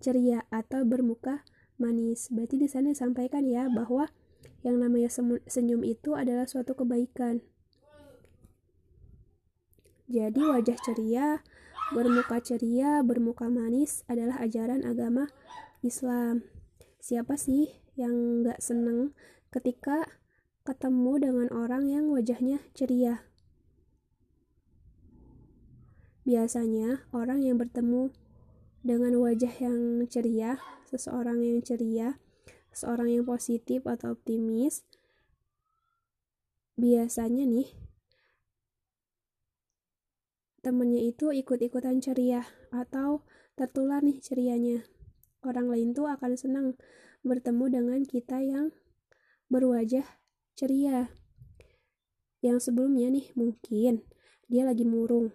ceria 0.05 0.45
atau 0.53 0.85
bermuka 0.85 1.41
manis. 1.81 2.29
Berarti 2.29 2.61
di 2.61 2.69
sana 2.69 2.93
disampaikan 2.93 3.41
ya 3.49 3.65
bahwa 3.65 4.13
yang 4.61 4.77
namanya 4.77 5.09
senyum 5.49 5.81
itu 5.81 6.13
adalah 6.13 6.45
suatu 6.45 6.77
kebaikan. 6.77 7.41
Jadi 10.05 10.37
wajah 10.45 10.77
ceria 10.85 11.41
Bermuka 11.93 12.41
ceria, 12.41 13.05
bermuka 13.05 13.45
manis 13.45 14.01
adalah 14.09 14.41
ajaran 14.41 14.81
agama 14.81 15.29
Islam. 15.85 16.41
Siapa 16.97 17.37
sih 17.37 17.69
yang 17.93 18.41
gak 18.41 18.57
seneng 18.57 19.13
ketika 19.53 20.09
ketemu 20.65 21.29
dengan 21.29 21.47
orang 21.53 21.85
yang 21.85 22.09
wajahnya 22.09 22.57
ceria? 22.73 23.29
Biasanya 26.25 27.05
orang 27.13 27.45
yang 27.45 27.61
bertemu 27.61 28.09
dengan 28.85 29.17
wajah 29.17 29.49
yang 29.65 30.05
ceria, 30.05 30.61
seseorang 30.85 31.41
yang 31.41 31.65
ceria, 31.65 32.21
seorang 32.69 33.09
yang 33.09 33.25
positif 33.25 33.81
atau 33.89 34.13
optimis, 34.13 34.85
biasanya 36.77 37.49
nih 37.49 37.73
temennya 40.61 41.01
itu 41.01 41.33
ikut-ikutan 41.33 41.97
ceria 41.97 42.45
atau 42.69 43.25
tertular 43.57 44.05
nih 44.05 44.21
cerianya. 44.21 44.85
Orang 45.41 45.73
lain 45.73 45.97
tuh 45.97 46.05
akan 46.05 46.37
senang 46.37 46.77
bertemu 47.25 47.81
dengan 47.81 48.01
kita 48.05 48.37
yang 48.45 48.69
berwajah 49.49 50.05
ceria. 50.53 51.09
Yang 52.45 52.69
sebelumnya 52.69 53.09
nih 53.09 53.33
mungkin 53.33 54.05
dia 54.45 54.61
lagi 54.61 54.85
murung, 54.85 55.33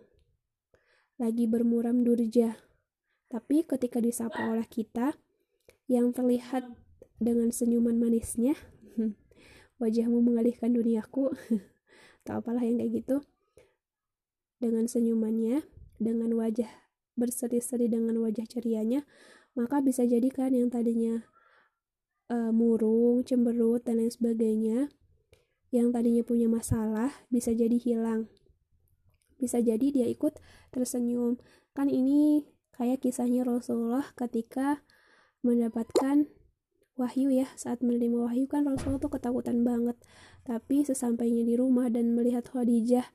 lagi 1.19 1.51
bermuram 1.51 2.07
durja. 2.07 2.70
Tapi 3.31 3.63
ketika 3.63 4.03
disapa 4.03 4.51
oleh 4.51 4.67
kita 4.67 5.15
yang 5.87 6.11
terlihat 6.11 6.67
dengan 7.23 7.55
senyuman 7.55 7.95
manisnya, 7.95 8.59
wajahmu 9.83 10.19
mengalihkan 10.19 10.75
duniaku, 10.75 11.31
tak 12.27 12.43
apalah 12.43 12.67
yang 12.67 12.83
kayak 12.83 13.07
gitu 13.07 13.17
dengan 14.59 14.91
senyumannya, 14.91 15.63
dengan 16.03 16.35
wajah 16.35 16.69
berseri-seri 17.15 17.87
dengan 17.87 18.19
wajah 18.19 18.45
cerianya, 18.51 19.07
maka 19.55 19.79
bisa 19.79 20.03
jadi 20.03 20.27
kan 20.29 20.51
yang 20.51 20.67
tadinya 20.69 21.23
uh, 22.31 22.51
murung, 22.51 23.23
cemberut, 23.23 23.87
dan 23.87 24.03
lain 24.03 24.11
sebagainya, 24.11 24.91
yang 25.71 25.95
tadinya 25.95 26.27
punya 26.27 26.51
masalah 26.51 27.15
bisa 27.31 27.55
jadi 27.55 27.79
hilang. 27.79 28.27
Bisa 29.39 29.63
jadi 29.63 29.87
dia 29.95 30.07
ikut 30.11 30.37
tersenyum. 30.75 31.41
Kan 31.73 31.89
ini 31.89 32.45
kayak 32.77 33.03
kisahnya 33.05 33.47
Rasulullah 33.47 34.11
ketika 34.15 34.85
mendapatkan 35.41 36.29
wahyu 37.01 37.33
ya. 37.33 37.49
Saat 37.57 37.81
menerima 37.81 38.29
wahyu 38.31 38.45
kan 38.47 38.69
Rasulullah 38.69 39.01
tuh 39.01 39.13
ketakutan 39.13 39.65
banget. 39.65 39.97
Tapi 40.45 40.85
sesampainya 40.85 41.43
di 41.47 41.55
rumah 41.57 41.89
dan 41.89 42.13
melihat 42.13 42.49
Khadijah 42.49 43.09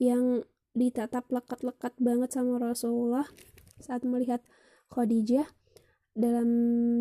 yang 0.00 0.48
ditatap 0.72 1.28
lekat-lekat 1.28 1.98
banget 1.98 2.30
sama 2.32 2.56
Rasulullah 2.62 3.26
saat 3.82 4.06
melihat 4.06 4.40
Khadijah 4.92 5.44
dalam 6.14 6.48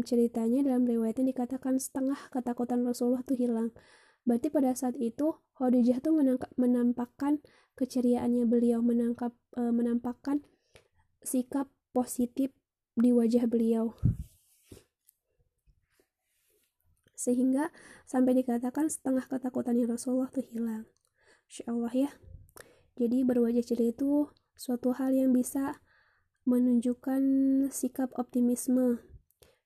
ceritanya 0.05 0.63
dalam 0.63 0.85
riwayatnya 0.85 1.33
dikatakan 1.33 1.81
setengah 1.81 2.17
ketakutan 2.29 2.85
Rasulullah 2.85 3.25
tuh 3.25 3.37
hilang. 3.37 3.73
Berarti 4.27 4.53
pada 4.53 4.75
saat 4.77 4.95
itu 4.99 5.37
Khadijah 5.57 6.03
tuh 6.03 6.13
menangkap, 6.13 6.51
menampakkan 6.59 7.41
keceriaannya 7.73 8.45
beliau 8.45 8.83
menangkap 8.83 9.31
e, 9.55 9.61
menampakkan 9.71 10.43
sikap 11.23 11.71
positif 11.91 12.53
di 12.93 13.09
wajah 13.15 13.45
beliau. 13.47 13.95
Sehingga 17.19 17.67
sampai 18.07 18.31
dikatakan 18.39 18.87
setengah 18.87 19.27
ketakutannya 19.27 19.83
Rasulullah 19.83 20.31
tuh 20.31 20.47
hilang. 20.47 20.87
Insya 21.51 21.67
Allah 21.67 21.91
ya. 21.91 22.11
Jadi 22.95 23.23
berwajah 23.27 23.63
ceria 23.63 23.91
itu 23.91 24.31
suatu 24.55 24.95
hal 24.95 25.15
yang 25.15 25.31
bisa 25.35 25.79
menunjukkan 26.47 27.21
sikap 27.71 28.11
optimisme, 28.15 29.03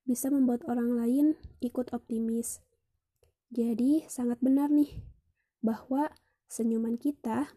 bisa 0.06 0.34
membuat 0.34 0.66
orang 0.66 0.98
lain 0.98 1.26
ikut 1.62 1.94
optimis. 1.94 2.62
Jadi 3.54 4.06
sangat 4.10 4.42
benar 4.42 4.74
nih 4.74 5.02
bahwa 5.62 6.10
senyuman 6.50 6.98
kita 6.98 7.54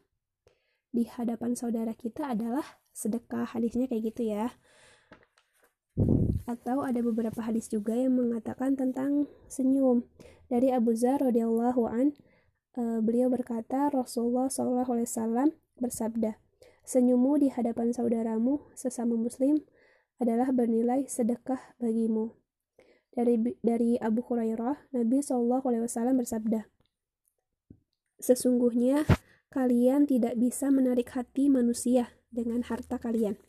di 0.92 1.08
hadapan 1.08 1.56
saudara 1.56 1.92
kita 1.96 2.32
adalah 2.32 2.80
sedekah. 2.96 3.44
Hadisnya 3.44 3.84
kayak 3.84 4.16
gitu 4.16 4.32
ya. 4.32 4.56
Atau 6.48 6.80
ada 6.80 7.04
beberapa 7.04 7.44
hadis 7.44 7.68
juga 7.68 7.92
yang 7.92 8.16
mengatakan 8.16 8.72
tentang 8.80 9.28
senyum. 9.52 10.08
Dari 10.48 10.72
Abu 10.72 10.96
Zar 10.96 11.20
radhiyallahu 11.20 11.82
an, 11.90 12.16
uh, 12.80 13.04
beliau 13.04 13.28
berkata 13.28 13.92
Rasulullah 13.92 14.48
saw 14.48 14.64
bersabda, 15.76 16.40
Senyummu 16.86 17.42
di 17.42 17.50
hadapan 17.50 17.90
saudaramu 17.90 18.62
sesama 18.78 19.18
muslim 19.18 19.58
adalah 20.22 20.54
bernilai 20.54 21.02
sedekah 21.10 21.58
bagimu. 21.82 22.30
Dari 23.10 23.58
dari 23.58 23.98
Abu 23.98 24.22
Hurairah, 24.22 24.94
Nabi 24.94 25.18
Shallallahu 25.18 25.66
Alaihi 25.66 25.82
Wasallam 25.82 26.14
bersabda, 26.22 26.70
Sesungguhnya 28.22 29.02
kalian 29.56 30.04
tidak 30.04 30.36
bisa 30.36 30.68
menarik 30.68 31.08
hati 31.16 31.48
manusia 31.48 32.12
dengan 32.28 32.60
harta 32.60 33.00
kalian. 33.00 33.40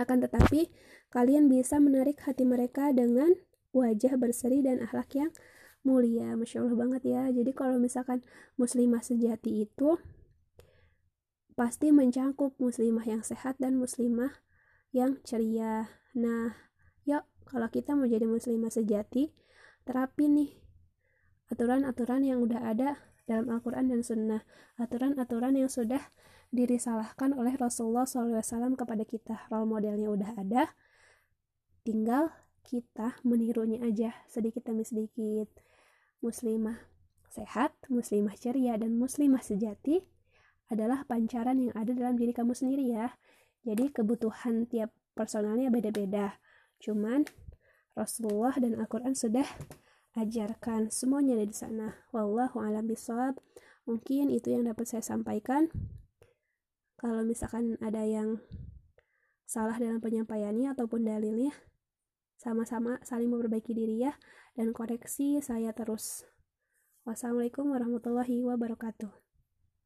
Akan 0.00 0.24
tetapi, 0.24 0.72
kalian 1.12 1.52
bisa 1.52 1.76
menarik 1.76 2.24
hati 2.24 2.48
mereka 2.48 2.88
dengan 2.96 3.36
wajah 3.76 4.16
berseri 4.16 4.64
dan 4.64 4.80
akhlak 4.80 5.12
yang 5.12 5.30
mulia. 5.84 6.32
Masya 6.32 6.64
Allah 6.64 6.78
banget 6.80 7.02
ya. 7.04 7.28
Jadi 7.28 7.52
kalau 7.52 7.76
misalkan 7.76 8.24
muslimah 8.56 9.04
sejati 9.04 9.68
itu 9.68 10.00
pasti 11.52 11.92
mencangkup 11.92 12.56
muslimah 12.56 13.04
yang 13.04 13.20
sehat 13.20 13.60
dan 13.60 13.76
muslimah 13.76 14.40
yang 14.90 15.20
ceria. 15.22 15.92
Nah, 16.16 16.56
yuk 17.04 17.28
kalau 17.44 17.68
kita 17.68 17.92
mau 17.92 18.08
jadi 18.08 18.24
muslimah 18.24 18.72
sejati, 18.72 19.36
terapin 19.84 20.32
nih 20.34 20.50
aturan-aturan 21.52 22.24
yang 22.24 22.40
udah 22.40 22.72
ada 22.72 23.13
dalam 23.24 23.48
Al-Quran 23.48 23.90
dan 23.90 24.00
Sunnah 24.04 24.42
aturan-aturan 24.76 25.56
yang 25.56 25.72
sudah 25.72 26.00
dirisalahkan 26.54 27.34
oleh 27.34 27.56
Rasulullah 27.58 28.06
SAW 28.06 28.78
kepada 28.78 29.02
kita 29.02 29.48
role 29.50 29.66
modelnya 29.66 30.06
udah 30.12 30.30
ada 30.38 30.70
tinggal 31.82 32.30
kita 32.64 33.18
menirunya 33.26 33.82
aja 33.84 34.14
sedikit 34.30 34.64
demi 34.64 34.86
sedikit 34.86 35.50
muslimah 36.24 36.94
sehat, 37.34 37.74
muslimah 37.90 38.38
ceria, 38.38 38.78
dan 38.78 38.94
muslimah 38.94 39.42
sejati 39.42 40.06
adalah 40.70 41.02
pancaran 41.04 41.58
yang 41.58 41.74
ada 41.74 41.90
dalam 41.90 42.14
diri 42.14 42.30
kamu 42.30 42.54
sendiri 42.54 42.94
ya. 42.94 43.10
Jadi 43.66 43.90
kebutuhan 43.90 44.70
tiap 44.70 44.94
personalnya 45.18 45.68
beda-beda. 45.68 46.38
Cuman 46.78 47.26
Rasulullah 47.98 48.54
dan 48.56 48.78
Al-Quran 48.78 49.18
sudah 49.18 49.44
ajarkan 50.14 50.90
semuanya 50.94 51.34
ada 51.38 51.46
di 51.46 51.56
sana. 51.56 51.88
Wallahu 52.14 52.62
a'lam 52.62 52.86
bishawab. 52.86 53.38
Mungkin 53.84 54.30
itu 54.32 54.54
yang 54.54 54.64
dapat 54.64 54.88
saya 54.88 55.02
sampaikan. 55.04 55.68
Kalau 56.96 57.20
misalkan 57.26 57.76
ada 57.84 58.00
yang 58.06 58.40
salah 59.44 59.76
dalam 59.76 60.00
penyampaiannya 60.00 60.72
ataupun 60.72 61.04
dalilnya, 61.04 61.52
sama-sama 62.40 63.02
saling 63.04 63.28
memperbaiki 63.28 63.76
diri 63.76 64.08
ya 64.08 64.16
dan 64.56 64.72
koreksi 64.72 65.42
saya 65.44 65.74
terus. 65.76 66.24
Wassalamualaikum 67.04 67.68
warahmatullahi 67.68 68.40
wabarakatuh. 68.40 69.23